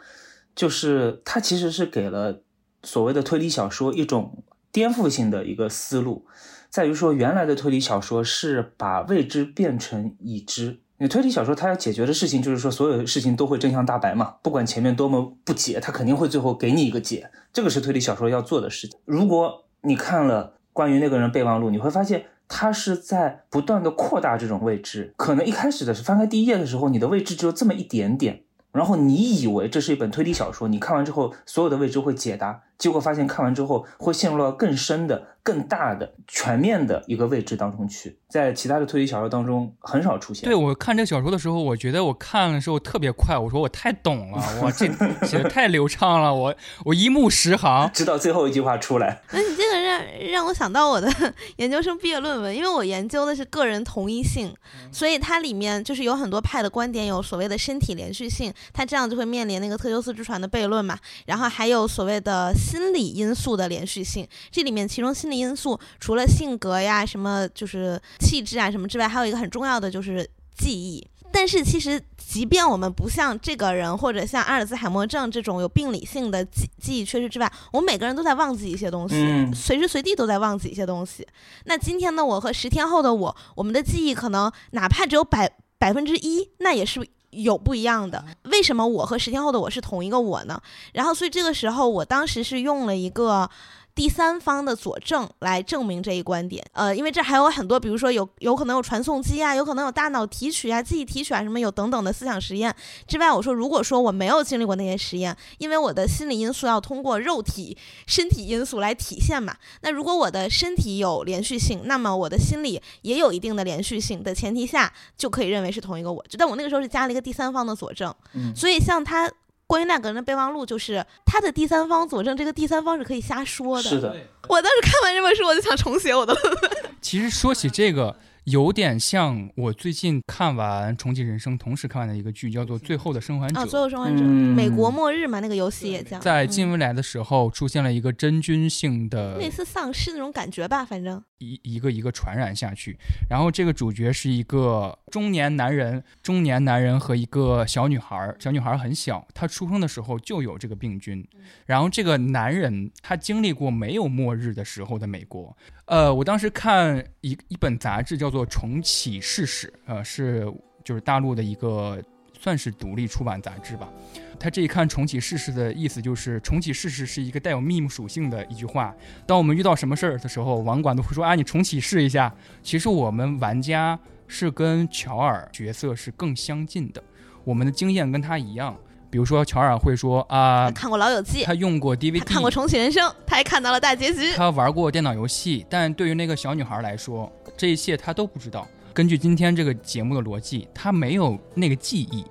[0.56, 2.42] 就是他其实是给了
[2.88, 6.26] 所谓的推理小说一种颠覆性的一个思路，
[6.70, 10.80] 在于说原来的推理小说是把未知变成已知。
[11.00, 18.98] 你推理小说它要解决的事情就是说所有事情都会真相大白嘛，不管前面多么不解，它肯定会最后给你一个解，这个是推理小说要做的事情。
[19.04, 25.14] 如果你看了关于那个人备忘录，你会发现他是在不断的扩大这种未知。
[25.18, 40.44] 可能一开始的是翻开第一页的时候，你的未知只有这么一点点，然后你以为这是一本推理小说，你看完之后所有的未知会解答，结果发现看完之后会陷入到更深的、更大的、全面的一个未知当中去，在其他的推理小说当中很少出现。
[40.44, 44.88] 对我看这个小说的时候，我觉得我看的时候特别快，我说我太懂了，哇，这
[45.26, 46.54] 写的太流畅了，我
[46.86, 47.90] 我一目十行。
[47.94, 51.12] 直到最后一句话出来，那你这个让让我想到我的
[51.58, 54.54] 研究生毕业论文，因为我研究的是个人同一性，
[54.92, 60.98] 所以它里面就是有很多派的观点，有所谓的身体连续性，它这样就会面临那个特修斯之船的悖论嘛。
[61.26, 71.08] 然后还有所谓的心理因素的连续性，这里面其中心理因素除了性格呀、什么就是气质啊什么之外，还有一个很重要的就是记忆。
[71.32, 81.28] 但是其实，即便我们不像这个人或者像阿尔兹海默症这种有病理性的记记忆缺失之外，我们每个人都在忘记一些东西，嗯随时随地都在忘记一些东西。
[81.66, 87.02] 那今天的我和十天后的我，我们的记忆可能哪怕只有百百分之一，那也是。
[87.32, 90.62] 有不一样的，为什么我和十天后的我是同一个我呢？
[90.94, 93.50] 然后，所以这个时候，我当时是用了一个
[93.98, 96.64] 第三方的佐证来证明这一观点。
[96.74, 102.72] 呃，因为这还有很多，比如说有有可能有传送机啊，有可能有大脑提取啊、记忆提取啊什么有等等的思想实验
[103.08, 107.76] 之外，我说如果说我没有经历过那些实验，因为我的心理因素要通过肉体、
[108.06, 109.56] 身体因素来体现嘛。
[109.82, 116.24] 那如果我的身体有连续性，那么我的心理也有一定的连续性的前提下，就可以认为是同一个我。
[116.38, 119.28] 但我那个时候是加了一个第三方的佐证，嗯所以像他。
[119.68, 123.84] 关于那个人的备忘录，就是他的第三方佐证，这个第三方是可以瞎说的。
[123.84, 124.16] 是的，
[124.48, 126.72] 我当时看完这本书，我就想重写我的论文。
[127.02, 128.16] 其实说起这个，
[128.48, 133.66] 有点像我最近看完《重启人生》，同时看完的一个剧，叫做《最后的生还者啊，》。
[133.68, 136.18] 最后生还者，嗯美国末日嘛，那个游戏也叫。
[136.20, 142.96] 在嗯近未来的时候，出现了一个真菌性的类似丧尸那种感觉吧，反正一一个一个传染下去。
[143.30, 151.28] 然后这个主角是一个中年男人，中年男人和一个小女孩儿，小女孩儿很小，她出生的时候就有这个病菌。
[151.66, 155.54] 然后这个男人他经历过没有末日的时候的美国。
[155.88, 160.46] 呃，我当时看一一本杂志叫做《重启事史》，呃，是
[160.84, 161.98] 就是大陆的一个
[162.38, 163.90] 算是独立出版杂志吧。
[164.38, 168.94] 他这一看“重启事实”的意思就是，重启事实是一个带有秘密属性的一句话。
[169.26, 172.36] 当我们遇到什么事儿的时候，网管都会说啊，你重启试一下。
[172.62, 177.02] 其实我们玩家是跟乔尔角色是更相近的，
[177.46, 178.78] 我们的经验跟他一样。
[179.10, 184.34] 比如说，乔尔会说啊，看过《老友记》，他用过 DVD，他看过《重启人生》，他还看到了大结局。
[184.34, 188.68] 他玩过电脑游戏，但对于那个小女孩来说，这一切他都不知道。
[188.94, 192.26] 根据今天这个节目的逻辑，他没有那个记忆。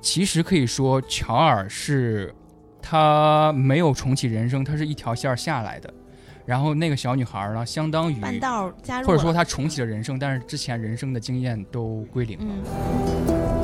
[0.00, 2.34] 其实可以说，乔尔是
[2.80, 5.92] 他没有重启人生，他是一条线下来的。
[6.46, 12.54] 然后那个小女孩呢，相当于半道加入或者说了她重启了人生，但是之前人生的经验都归零了。
[12.66, 13.63] 嗯，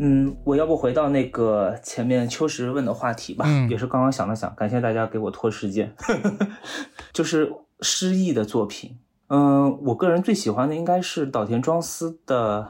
[0.00, 3.68] 嗯，我要不回到那个前面秋实问的话题吧，嗯。
[3.68, 5.94] 也是刚刚想了想，感谢大家给我拖时间，
[7.12, 8.96] 就是诗意的作品。
[9.28, 12.62] 嗯，我个人最喜欢的应该是岛田庄司的《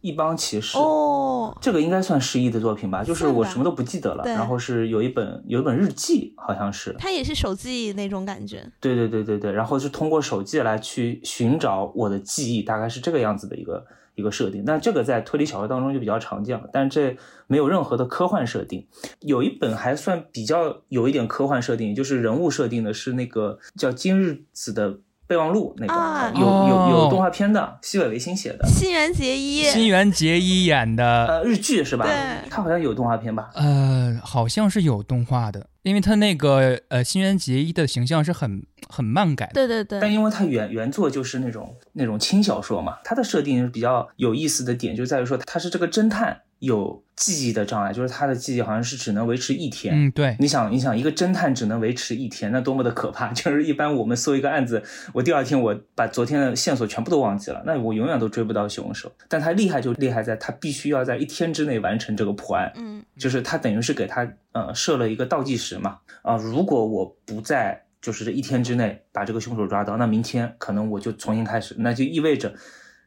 [0.00, 8.70] 一帮骑士》哦，这个应该算诗意的作品吧，就是我什么都不记得了，然后是有一本有一本日记，好像是，他也是手记那种感觉。
[8.80, 14.64] 对对对对对，然后是通过手记来去寻找我的记忆，大概是这个样子的一个一个设定。
[14.64, 18.86] 那这个在推理小说当中就比较常见了，但这没有任何的科幻设定。
[19.20, 32.04] 有一本还算比较有一点科幻设定，就是人物设定的是那个叫今日子的备忘录那个，啊有有哦有动画片的，西尾维新写的，新垣结衣，新垣结衣演的，呃，日剧是吧？
[32.04, 33.50] 对他好像有动画片吧？
[33.54, 39.52] 呃，好像是有动画的，因为他那个呃新垣结衣的形象是很很漫改的。
[39.54, 49.94] 对对对，但因为他原原作就是那种那种轻小说嘛，他的设定比较有意思的点就在于说，他是这个侦探有记忆的障碍，就是他的记忆好像是只能维持一天。
[49.94, 53.28] 嗯，对，你想，你想，一个侦探只能维持一天，那多么的可怕！
[53.34, 59.12] 就是一般我们搜一个案子，我第二天我把昨天的线索全部都忘记了，那我永远都追不到凶手。
[59.28, 62.72] 但他厉害就厉害在，他必须要在一天之内完成这个破案。
[62.74, 72.52] 嗯，就是他等于是给他呃设了一个倒计时嘛，啊、如果我不在就是这一天之内把这个凶手抓到，那明天可能我就重新开始，那就意味着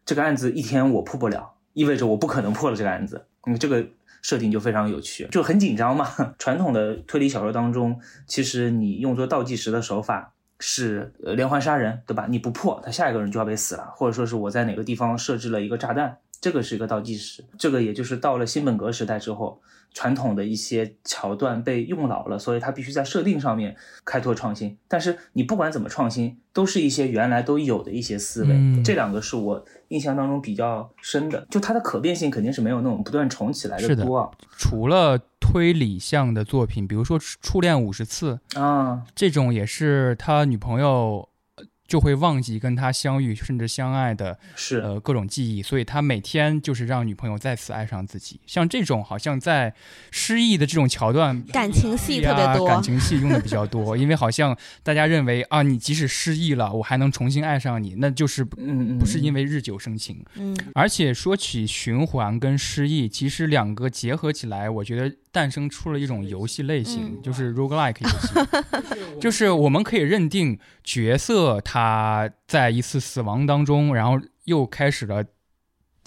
[0.06, 3.26] 这个案子一天我破不了，意味着我不可能破了这个案子。
[3.46, 3.86] 嗯，这个
[4.22, 6.08] 设定就非常有趣，就很紧张嘛。
[6.40, 10.34] 传统的推理小说当中，其实你用作倒计时的手法。
[10.60, 12.26] 是连环杀人，对吧？
[12.28, 17.46] 你不破，他下一个人就要被死了，或者说是我在哪个地方设置了一个炸弹，这个是一个倒计时。
[17.60, 19.62] 这个也就是到了新本格时代之后，
[19.98, 23.76] 传统的一些桥段被用老了，所以它必须在设定上面
[24.06, 24.78] 开拓创新。
[24.88, 28.54] 但是你不管怎么创新，都是一些原来都有的一些思维。
[28.54, 34.30] 嗯这两个是我印象当中比较深的，就它的可变性肯定是没有那种不断重起来的的多啊。
[34.56, 41.37] 除了推理向的作品，比如说《初恋五十次》啊，这种，也是他女朋友呃
[41.88, 48.42] 就会忘记跟他相遇甚至相爱的是，呃各种记忆，所以他每天就是让女朋友再次爱上自己。
[48.46, 49.74] 像这种好像在
[50.12, 60.26] 失忆的这种桥段，感情戏特别多感情戏用的比较多，因为好像大家认为啊，你即使失忆了，我还能重新爱上你，那就是嗯嗯，不是因为为日久生情。
[60.34, 75.24] 嗯，而且说起循环跟失忆，其实两个结合起来，我觉得诞生出了一种游戏类型，嗯就是 roguelike 游戏， 就是我们可以认定角色他在一次死亡当中，然后又开始了。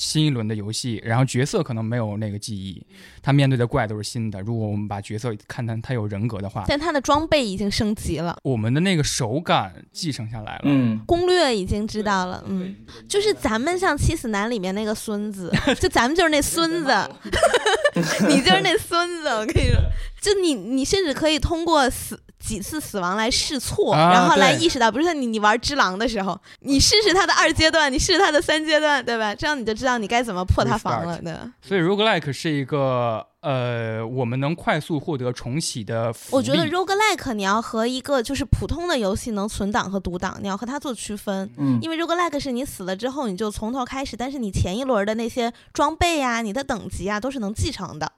[0.01, 2.83] 新一轮的游戏，然后角色可能没有那个记忆，
[3.23, 4.41] 他面对的怪都是新的。
[4.41, 8.35] 如果我们把角色看他他有人格的话，但他的装备已经升级了。
[8.43, 10.63] 我们的那个手感继承下来了。
[10.65, 12.75] 嗯，攻略已经知道了，嗯，
[13.07, 17.11] 就是咱们像《七死男》里面那个孙子， 就咱们就是那孙子，
[18.27, 19.81] 你就是那孙子，我跟你说，
[20.23, 29.35] 就你你甚至可以通过死几次死亡来试错，啊然后来意识到，比如说你你玩只狼的时候，你试试它的二阶段，你试试它的三阶段，对吧？
[29.35, 31.35] 这样你就知道你该怎么破它防了，对？
[31.61, 36.13] 所以 roguelike 是一个呃，我们能快速获得重启的。
[36.31, 41.51] 我觉得 roguelike 你要和一个就是普通的游戏能存档和读档，你要和它做区分。
[41.59, 48.11] 嗯，因为 roguelike 是你死了之后你就从头开始，但是你前一轮的那些装备呀、你的等级啊都是能继承的。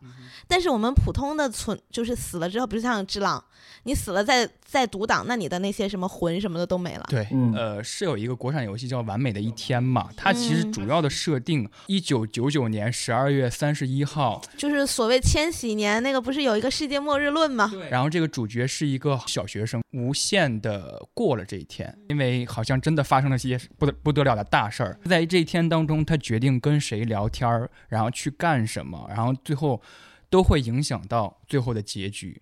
[0.48, 3.42] 但是我们普通的存就是死了之后，比如像只狼，
[3.84, 7.04] 你死了再再读档，那你的那些什么魂什么的都没了。
[7.08, 17.72] 对，嗯呃，是有一个国产游戏叫《完美的一天》嘛，它其实嗯主要的设定，一九九九年十二月三十一号，就是所谓千禧年那个不是有一个世界末日论吗？
[17.90, 29.80] 然后这个主角是一个小学生，无限的过了这一天，因为好像真的发生了些不得不得了的大事儿，在这一天当中，他决定跟谁聊天儿，然后去干什么，然后最后
[30.30, 32.40] 都会影响到最后的结局。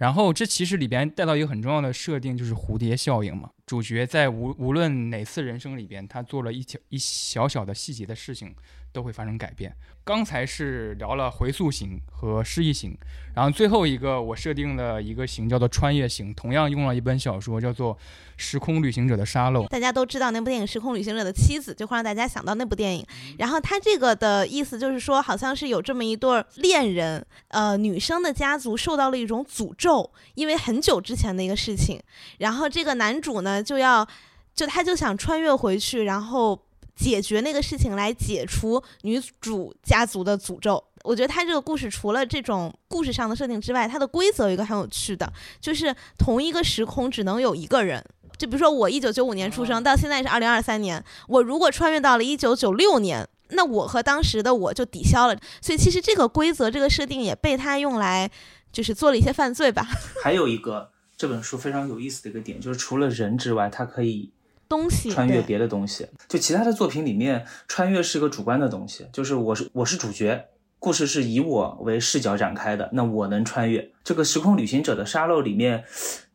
[0.00, 3.50] 然后这其实里边带到一个很重要的设定，就是蝴蝶效应嘛。
[3.70, 8.52] 主角在无无论哪次人生里边，他做了一小一小小的细节的事情，
[8.90, 9.72] 都会发生改变。
[10.02, 12.98] 刚才是聊了回溯型和失忆型，
[13.36, 17.94] 然后最后一个我设定了一个型叫做穿越型，同样用了一本小说叫做
[18.36, 19.64] 《时空旅行者的沙漏》。
[19.68, 23.06] 大家都知道那部电影《时空旅行者的妻子》，就会让大家想到那部电影。
[23.38, 32.02] 然后他这个的意思就是说，好像是有这么一对儿恋人，呃，女生的家族受到了一种诅咒，因为很久之前的一个事情。
[32.38, 34.06] 然后这个男主呢，就要，
[34.54, 36.60] 就他就想穿越回去，然后
[36.96, 40.82] 解决那个事情，来解除女主家族的诅咒。
[41.02, 48.04] 我觉得他这个故事除了这种故事上的设定之外，它的规则有一个很有趣的，就是同一个时空只能有一个人。
[48.36, 55.34] 就比如说我一九九五年出生，到现在是二零二三年，我如果穿越到了一九九六年，那我和当时的我就抵消了。
[55.62, 58.30] 所以其实这个规则、这个设定也被他用来，
[58.70, 59.86] 就是做了一些犯罪吧。
[60.22, 60.90] 还有一个
[61.20, 64.32] 这本书非常有意思的一个点，就是除了人之外，它可以
[64.66, 66.06] 东西穿越别的东西。
[66.26, 70.46] 就其他的作品里面，穿越是个主观的东西，就是我是我是主角，
[70.78, 73.90] 故事是以我为视角展开的，那我能穿越。
[74.02, 75.84] 这个《时空旅行者的沙漏》里面，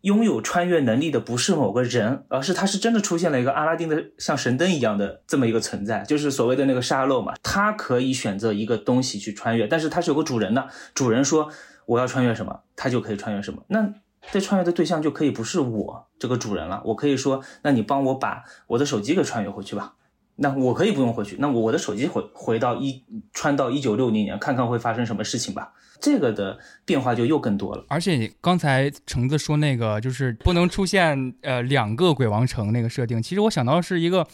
[0.02, 7.34] 拥有穿越能力的不是某个人，而是他是真的出现了一个阿拉丁的像神灯一样的这么一个存在，就是所谓的那个沙漏嘛。
[7.42, 11.50] 他可以选择一个东西去穿越，但是他是有个主人的，主人说
[11.88, 13.64] 我要穿越什么，他就可以穿越什么。
[13.70, 13.92] 那
[14.32, 19.94] 这穿越的对象就可以不是我这个主人了，我可以说，那你帮我把我的手机给穿越回去吧。
[20.38, 23.02] 那我可以不用回去，那我的手机回回到一
[23.32, 25.72] 穿到一九六零年，看看会发生什么事情吧。
[26.02, 27.86] 这个的变化就又更多了。
[27.88, 34.26] 而且刚才橙子说那个就是不能出现呃两个鬼王城那个设定，其实我想到是一个《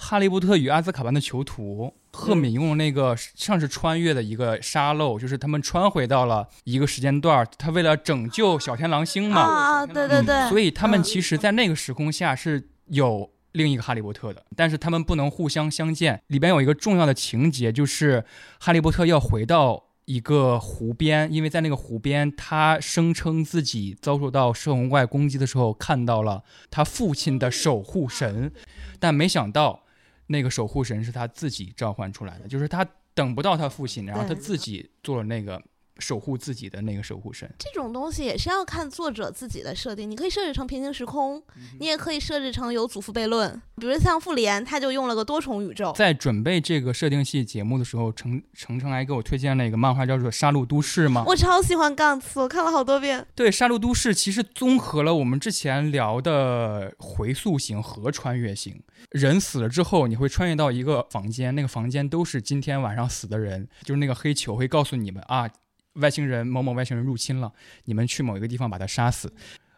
[0.00, 11.02] 哈利波特与阿兹卡班的囚徒》，赫敏用那个像是穿越的一个沙漏，就是他们穿回到了一个时间段儿，他为了拯救小天狼星嘛，啊，对对对，嗯所以他们嗯。
[11.02, 16.22] 其实，在那个时空下是有另一个哈利波特的，但是他们不能互相相见。
[16.28, 18.24] 里边有一个重要的情节，就是
[18.60, 28.52] 哈利波特要回到一个湖边，因为在那个湖边，他声称自己遭受到摄魂怪攻击的时候，看到了他父亲的守护神，
[29.00, 29.82] 但没想到
[30.28, 35.60] 那个守护神是他自己召唤出来的，就是他等不到他父亲，然后他自己做了那个
[35.98, 37.48] 守护自己的那个守护神。
[37.58, 40.10] 这种东西也是要看作者自己的设定。
[40.10, 43.60] 你可以设置成平行时空，嗯你也可以设置成有祖父悖论。
[43.76, 45.92] 比如像复联，他就用了个多重宇宙。
[45.96, 51.24] 在准备这个设定系节目的时候，程程程还给我推荐了一个漫画，叫做《杀戮都市》嘛。
[51.26, 53.24] 我超喜欢杠次，我看了好多遍。
[53.34, 58.82] 对，《杀戮都市》其实综合了我们之前聊的回溯型和穿越型。
[59.10, 65.48] 人死了之后，你会穿越到一个房间，那个房间都是今天晚上死的人，就是那个黑球会告诉你们啊，
[65.98, 67.52] 外星人某某外星人入侵了，
[67.84, 69.32] 你们去某一个地方把他杀死。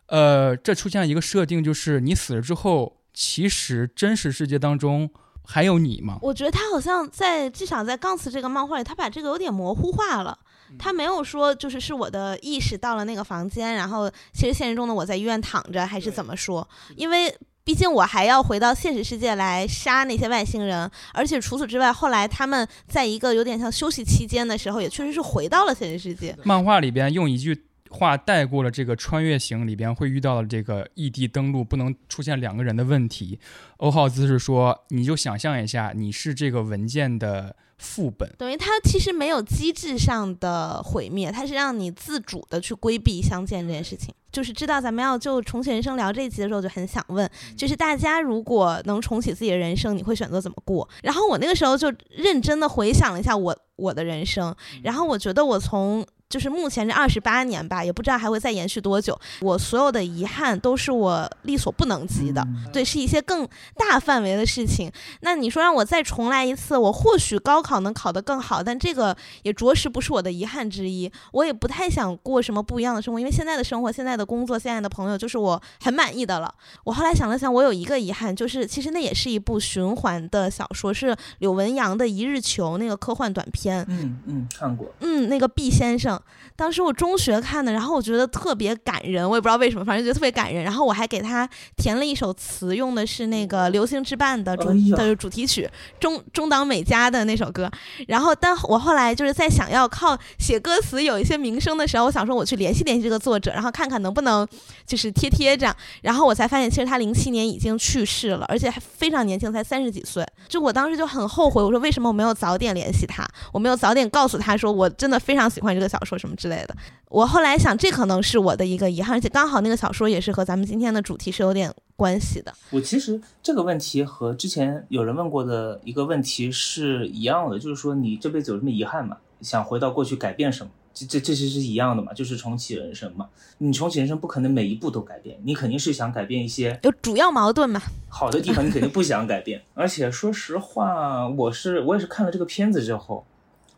[0.06, 5.10] 呃，这出现了一个设定，就是你死了之后，其实真实世界当中
[5.44, 6.18] 还有你吗？
[6.22, 10.38] 我觉得他好像在至少在杠次这个漫画里，他把这个有点模糊化了。
[10.78, 16.68] 他没有说就是是我的意识到了那个房间，然后其实现实中的我在医院躺着，还是怎么说？
[16.96, 17.32] 因为
[17.70, 26.36] 毕竟我还要回到现实世界来杀那些外星人，而且除此之外，后来他们在一个有点像休息期间的时候，也确实是回到了现实世界。
[26.42, 27.56] 漫画里边用一句
[27.88, 33.38] 话带过了这个穿越型里边会遇到的这个异地登陆不能出现两个人的问题。
[33.76, 44.12] 欧浩兹是说，你就想象一下，你是这个文件的副本，等于它其实没有机制上的毁灭，它是让你自主的去规避相见这件事情。
[44.32, 50.88] 就是知道咱们要就重启人生聊这一集的时候，就很想问，就是大家如果能重启自己的人生，你会选择怎么过？
[51.02, 59.18] 然后我那个时候就认真的回想了一下我我的人生，然后我觉得我从就是目前这二十八年吧，也不知道还会再延续多久。
[59.40, 64.88] 我所有的遗憾都是我力所不能及的，嗯对，是一些更大范围的事情。
[65.22, 71.10] 那你说让我再重来一次，我或许高考能考得更好，但这个也着实不是我的遗憾之一。
[71.32, 76.54] 我也不太想过什么不一样的生活，因为现在的生活、现在的工作、现在的朋友，就是我很满意的了。
[76.84, 83.82] 我后来想了想，我有一个遗憾，就是其实那也是一部循环的小说，是柳文阳的《一日球》那个科幻短片。
[83.88, 84.92] 嗯嗯，看过。
[85.00, 86.20] 嗯，那个毕先生，
[86.54, 90.62] 当时我中学看的，然后我觉得特别感人，我也不知道为什么，反正觉得特别感人。
[90.62, 95.68] 然后我还给他填了一首词，用的是那个《流星之伴》的主、哎的主题曲，
[95.98, 97.70] 中中岛美嘉的那首歌。
[98.08, 104.46] 然后，但我后来就是在想要靠写歌词有一些名声的时候，我想说我去联系联系这个作者，然后看看能不能
[104.86, 105.74] 就是贴贴这样。
[106.02, 110.26] 然后我才发现，其实他零七年已经去世了，而且还非常年轻，才三十几岁。
[110.48, 116.76] 就我当时就很后悔，我说为什么我没有早点联系他，我没有早点告诉他说我真的非常喜欢这个小说什么之类的。
[117.08, 122.54] 我后来想，这可能是我的一个遗憾，而且刚好那个小说也是和咱们今天的主题是有点关系的。
[122.70, 129.16] 我其实这个问题和之前有人问过的一个问题是一样的，就是说你这辈子有什么遗憾吗？
[129.40, 130.70] 想回到过去改变什么？
[130.92, 133.28] 这这这其实是一样的嘛，就是重启人生嘛。
[133.58, 137.80] 你重启人生不可能每一步都改变，你肯定是想改变一些有主要矛盾嘛？
[138.08, 139.62] 好的地方，你肯定不想改变。
[139.74, 143.24] 而且说实话，我是我也是看了这个片子之后，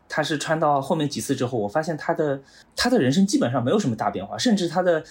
[0.09, 2.41] 他是穿到后面几次之后，我发现他的
[2.75, 5.03] 他的人生基本上没有什么大变化，甚至他的呃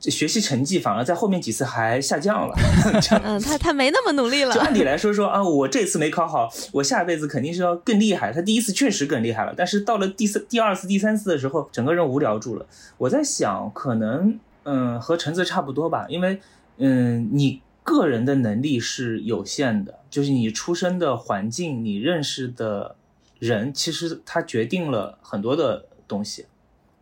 [0.00, 2.54] 学习成绩反而在后面几次还下降了。
[3.24, 4.60] 嗯，他他没那么努力了就。
[4.60, 8.32] 按理来说说啊，我这次没考好，我下辈子肯定是要更厉害。
[8.32, 12.66] 他第一次确实更厉害了，但是到了第三、第二次、第三次的时候，整个人无聊住了。
[12.98, 16.40] 我在想，可能嗯和橙子差不多吧，因为
[16.76, 22.96] 嗯你个人的能力是有限的，就是你出生的环境、你认识的
[23.38, 26.44] 人，其实它决定了很多的东西。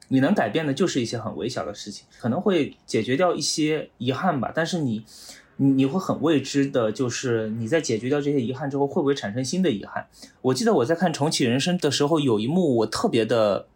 [0.09, 4.53] 你能改变的就是一些很微小的事情，可能会解决掉一些遗憾吧。
[4.55, 5.05] 但是你，
[5.57, 10.07] 你你会很未知的，就是你在解决掉这些遗憾之后，会不会产生新的遗憾？
[10.43, 13.67] 我记得我在看《重启人生》的时候，有一幕我特别的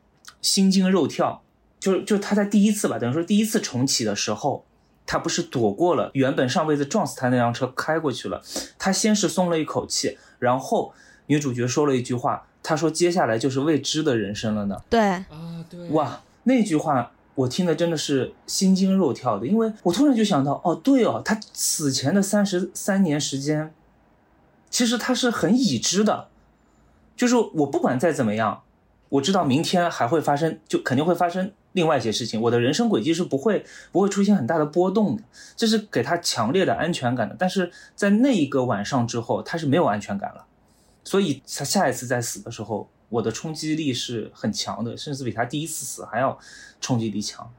[0.40, 1.42] 心惊肉跳，
[1.78, 4.64] 就就他在第一次吧，等于说第一次重启的时候，
[5.06, 8.42] 他不是躲过了原本上辈子撞死他那辆车开过去了，
[8.78, 10.92] 他先是松了一口气，然后
[11.26, 14.76] 女主角说了一句话，她说接下来就是未知的人生了呢。
[14.88, 23.72] 对，啊，对哇，那句话我听的真的是心惊肉跳的，因为我突然就想到，哦，对哦，他死前的三十三年时间，
[24.68, 26.28] 其实他是很已知的，
[27.16, 28.62] 就是我不管再怎么样，
[29.08, 35.22] 我知道明天还会发生，就肯定会发生另外一些事情，我的人生轨迹是不会不会出现很大的波动的，
[35.56, 37.34] 这是给他强烈的安全感的。
[37.38, 40.44] 但是在那一个晚上之后，他是没有安全感了，
[41.10, 46.38] 所以他下一次再死的时候，我的冲击力是很强的，甚至比他第一次死还要
[46.80, 47.52] 冲击力强，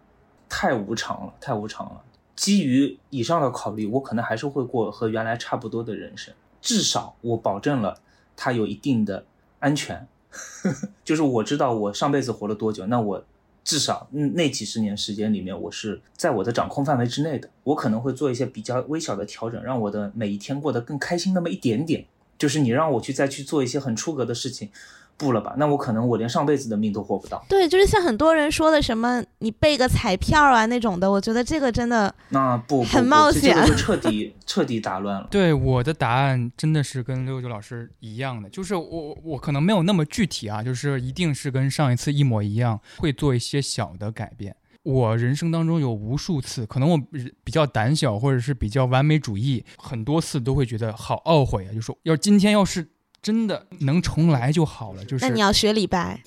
[0.48, 2.02] 太无常了，太无常了。
[2.34, 8.00] 基于以上的考虑，我可能还是会过和原来差不多的人生，至少我保证了
[8.38, 9.26] 他有一定的
[9.60, 10.08] 安全，
[11.04, 13.26] 就是我知道我上辈子活了多久，那我
[13.66, 17.50] 至少嗯那几十年时间里面，我是在我的掌控范围之内的。
[17.66, 22.06] 我可能会做一些比较微小的调整，让我的每一天过得更开心那么一点点。
[22.42, 24.72] 就是你让我去再去做一些很出格的事情，
[25.16, 25.54] 不了吧？
[25.58, 27.46] 那我可能我连上辈子的命都活不到。
[27.48, 35.28] 对，就是像很多人说的什么你备个彩票啊那种的，我觉得这个真的那不不很冒险这这个就彻底彻底打乱了。
[35.30, 44.56] 对我的答案真的是跟六九老师一样的，就是我我可能没有那么具体啊，就是一定是跟上一次一模一样，会做一些小的改变。
[44.84, 46.98] 我人生当中有无数次，可能我
[47.44, 52.88] 比较胆小，或者是比较完美主义，很多次都会觉得好懊悔啊，就说要今天要是
[53.22, 56.20] 真的能重来就好了，就是那你要学李白，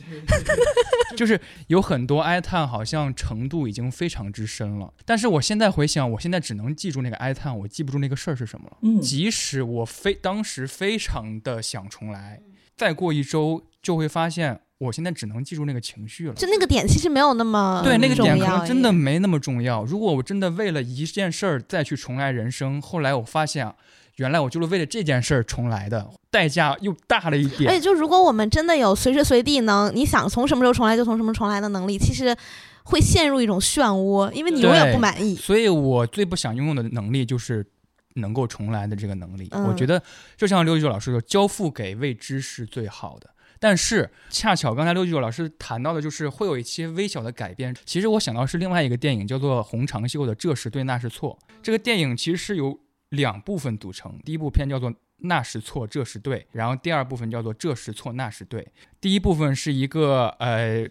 [1.17, 4.95] 就是有很多哀叹，好像程度已经非常之深了。
[5.05, 8.77] 但是我现在回想，我现在只能记住那个哀叹，我记不住那个事儿是什么了。
[8.83, 12.41] 嗯即使我非当时非常的想重来，
[12.77, 16.35] 再过一周就会发现，我现在只能记住那个情绪了。
[16.35, 19.85] 就那个点其实没有那么对，那个点可能真的没那么重要。
[19.85, 23.75] 如果我真的为了一件事儿再去重来人生，后来我发现啊，
[24.17, 27.71] 原来我就是为了这件事儿重来的，代价又大了一点。
[27.71, 32.37] 而且就如果我们真的有随时随地能你想从什么时候重来就从什么时候重来的能力，其实
[32.85, 35.35] 会陷入一种漩涡，因为你永远不满意。
[35.35, 37.67] 所以我最不想拥有的能力就是
[38.15, 39.49] 能够重来的这个能力。
[39.51, 40.01] 嗯我觉得
[40.37, 43.31] 就像刘九老师说，交付给未知是最好的。
[43.65, 47.75] 但是恰巧刚才刘九老师谈到的，就是会有一些微小的改变。
[47.87, 51.39] 其实我想到是另外一个电影，叫做《红长袖的这是对那是错》。
[51.63, 54.93] 这个电影其实是由两部分组成，第一部片叫做。
[55.17, 56.47] 那是错，这是对。
[56.53, 58.69] 然后第二部分叫做这是错，那是对。
[59.01, 60.83] 第一部分是一个呃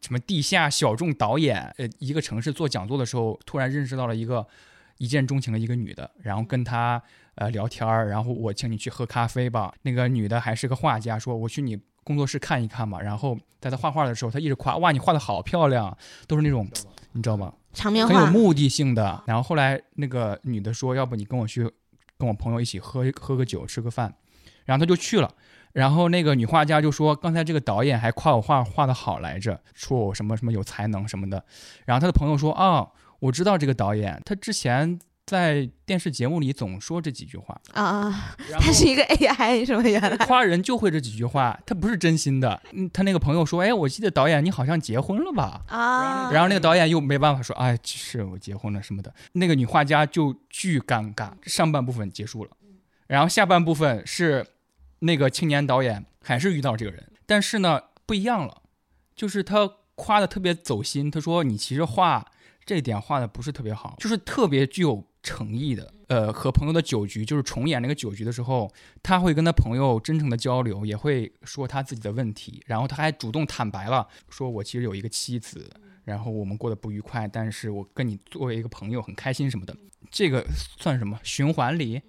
[0.00, 4.46] 什么地下小众导演，呃，一个城市做讲座的时候，突然认识到了一个
[4.98, 7.02] 一见钟情的一个女的，然后跟她
[7.34, 9.74] 呃聊天儿，然后我请你去喝咖啡吧。
[9.82, 13.00] 那个女的还是个画家，说我去你工作室看一看嘛。
[13.00, 15.96] 然后在他画画的时候，他一直夸哇你画的好漂亮，
[16.26, 16.68] 都是那种
[17.12, 17.52] 你知道吗？
[17.72, 19.22] 场面话，很有目的性的。
[19.26, 21.62] 然后后来那个女的说，要不你跟我去，
[22.18, 24.14] 跟我朋友一起喝喝个酒，吃个饭。
[24.64, 25.30] 然后他就去了。
[25.72, 31.42] 然后那个女画家就说，刚才这个导演还夸我画画的好来着，说我什么什么有才能什么的。
[31.86, 32.86] 然后他的朋友说，啊，
[33.20, 37.58] 我知道这个导演，他之前在电视节目里总说这几句话。
[37.72, 39.82] 啊， 他是一个 AI 是吗？
[39.82, 42.60] 原来夸人就会这几句话，他不是真心的。
[42.72, 45.62] 嗯，他那个朋友说，哎，我记得导演你好像结婚了吧？
[45.68, 49.14] 啊，然后那个导演又没办法说，哎，是我结婚了什么的。
[49.32, 51.30] 那个女画家就巨尴尬。
[51.42, 52.50] 上半部分结束了，
[53.06, 54.46] 然后下半部分是
[55.00, 58.62] 那个青年导演还是遇到这个人，但是呢不一样了，
[59.14, 61.10] 就是他夸的特别走心。
[61.10, 62.26] 他说你其实画
[62.64, 65.92] 这一点画的不是特别好，就是特别具有诚意的。
[66.08, 68.70] 呃，和朋友的酒局，就是重演那个酒局的时候，
[69.02, 75.70] 他会跟他朋友真诚的交流，也会说他自己的问题，然后他还主动坦白了，说我其实有一个妻子。
[76.04, 79.72] 然后我们过得不愉快，但是我跟你作为一个朋友很开心什么的，
[80.10, 80.44] 这个
[80.76, 82.02] 算什么循环里？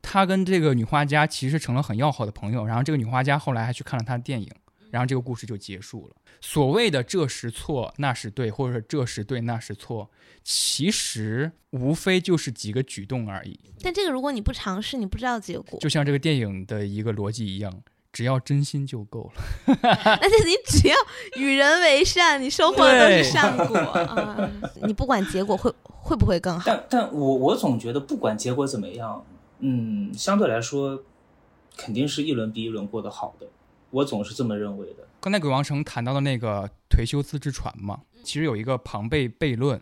[0.00, 4.50] 他跟这个女画家其实成了很要好的朋友，然后这个女画家后来还去看了他的电影，
[4.90, 6.16] 然后这个故事就结束了。
[6.40, 10.10] 所谓的这时错那时对，或者说这时对那时错，
[10.42, 13.58] 其实无非就是几个举动而已。
[13.82, 15.78] 但这个如果你不尝试，你不知道结果。
[15.80, 19.42] 就像这个电影的一个逻辑一样，只要真心就够了。
[19.82, 20.96] 而且你只要
[21.36, 24.50] 与人为善，你收获的都是善果啊！
[24.82, 29.24] 你不管结果会会不会更好，但但我我总觉得不管结果怎么样，
[29.60, 31.04] 嗯，相对来说，
[31.76, 33.46] 肯定是一轮比一轮过得好的，
[33.90, 35.06] 我总是这么认为的。
[35.20, 39.80] 刚才鬼王城谈到的那个忒修斯之船嘛，其实有一个庞贝悖论，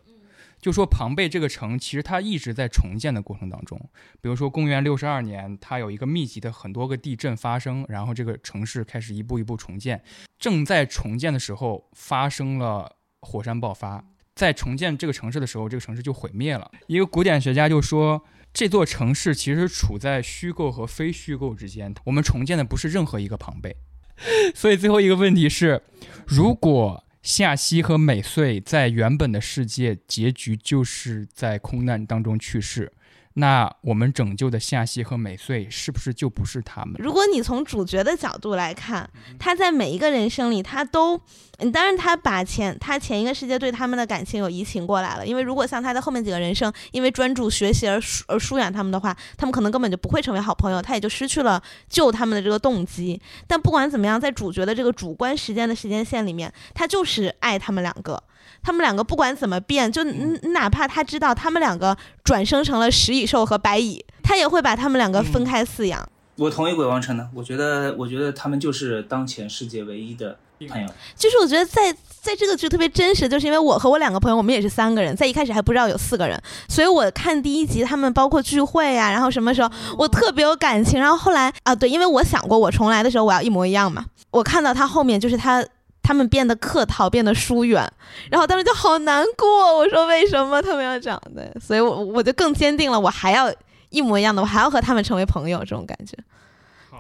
[0.60, 3.78] 就说庞贝这个城其实它一直在重建的过程当中。
[4.20, 10.02] 比如说公元六十二年，它有一个密集的很多个地震发生，然后这个城市开始一步一步重建。
[10.39, 14.05] 正在重建的时候，发生了火山爆发。
[14.35, 16.70] 在重建这个城市的时候，这个城市就毁灭了。
[16.86, 21.93] 一个古典学家就说，这座城市其实处在虚构和非虚构之间。
[22.05, 23.76] 我们重建的不是任何一个庞贝。
[24.55, 25.81] 所以最后一个问题是，
[26.27, 32.90] 如果夏曦和美穗在原本的世界结局就是在空难当中去世，
[33.39, 36.97] 那我们拯救的夏曦和美穗是不是就不是他们？
[36.98, 39.09] 如果你从主角的角度来看，
[39.39, 41.16] 他在每一个人生里，他都，
[41.59, 45.24] 嗯，当然他把前他前一个世界对他们的感情有移情过来了。
[45.24, 53.20] 因为如果像他的后面几个人生，因为专注学习而疏而疏远他们的话，他们可能根本就不会成为好朋友，他也就失去了救他们的这个动机。
[53.47, 58.20] 但不管怎么样，在主角的这个主观时间的时间线里面，他就是爱他们两个。
[58.62, 66.09] 他们两个不管怎么变，就嗯哪怕他知道他们两个转生成了食蚁兽和白蚁，他也会把他们两个分开饲养。
[66.37, 70.39] 我同意鬼王城的，我觉得，我觉得他们就是当前世界唯一的
[70.69, 70.89] 朋友。
[71.16, 85.65] 就是我觉得在在这个剧特别真实，就是因为我和我两个朋友，我们也是三个人，在一开始还不知道有四个人，所以我看第一集他们包括聚会呀、然后什么时候我特别有感情，然后后来啊对，因为我想过我重来的时候我要一模一样嘛，我看到他后面就是他。
[86.03, 87.87] 他们变得客套，变得疏远，
[88.31, 89.77] 然后当时就好难过。
[89.77, 91.55] 我说为什么他们要这样的？
[91.61, 93.53] 所以我我就更坚定了，我还要
[93.91, 96.16] 一模一样的，我还要和他们成为朋友这种感觉。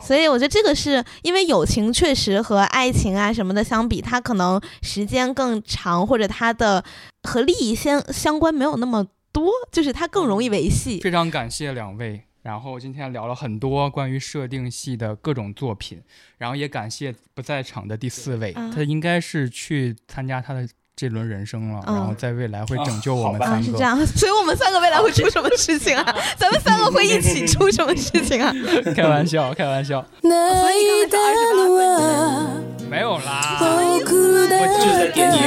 [0.00, 6.84] 所以我觉得这个是因为友情确实和爱情啊什么的相比，它可能时间更长，或者它的
[7.24, 11.00] 和利益相相关没有那么多，就是它更容易维系。
[11.00, 12.27] 非常感谢两位。
[12.42, 16.02] 然后今天聊了很多关于设定系的各种作品，
[16.38, 23.65] 然后也感谢不在场的第四位，嗯他应该是去参加他的这轮人生了，嗯然后在未来会拯救我们啊好吧啊，三个。
[23.65, 26.15] 是这样，所以我们三个未来会出什么事情啊？
[26.37, 28.53] 咱们三个会一起出什么事情啊？
[28.95, 31.17] 开玩笑，开玩笑，泣いた
[31.55, 33.57] のは没有啦。
[33.59, 35.37] 僕だ就是在点你。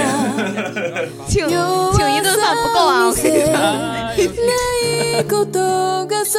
[1.29, 3.07] 请请一顿饭不够啊！
[3.07, 3.13] 我
[6.09, 6.37] 跟你说。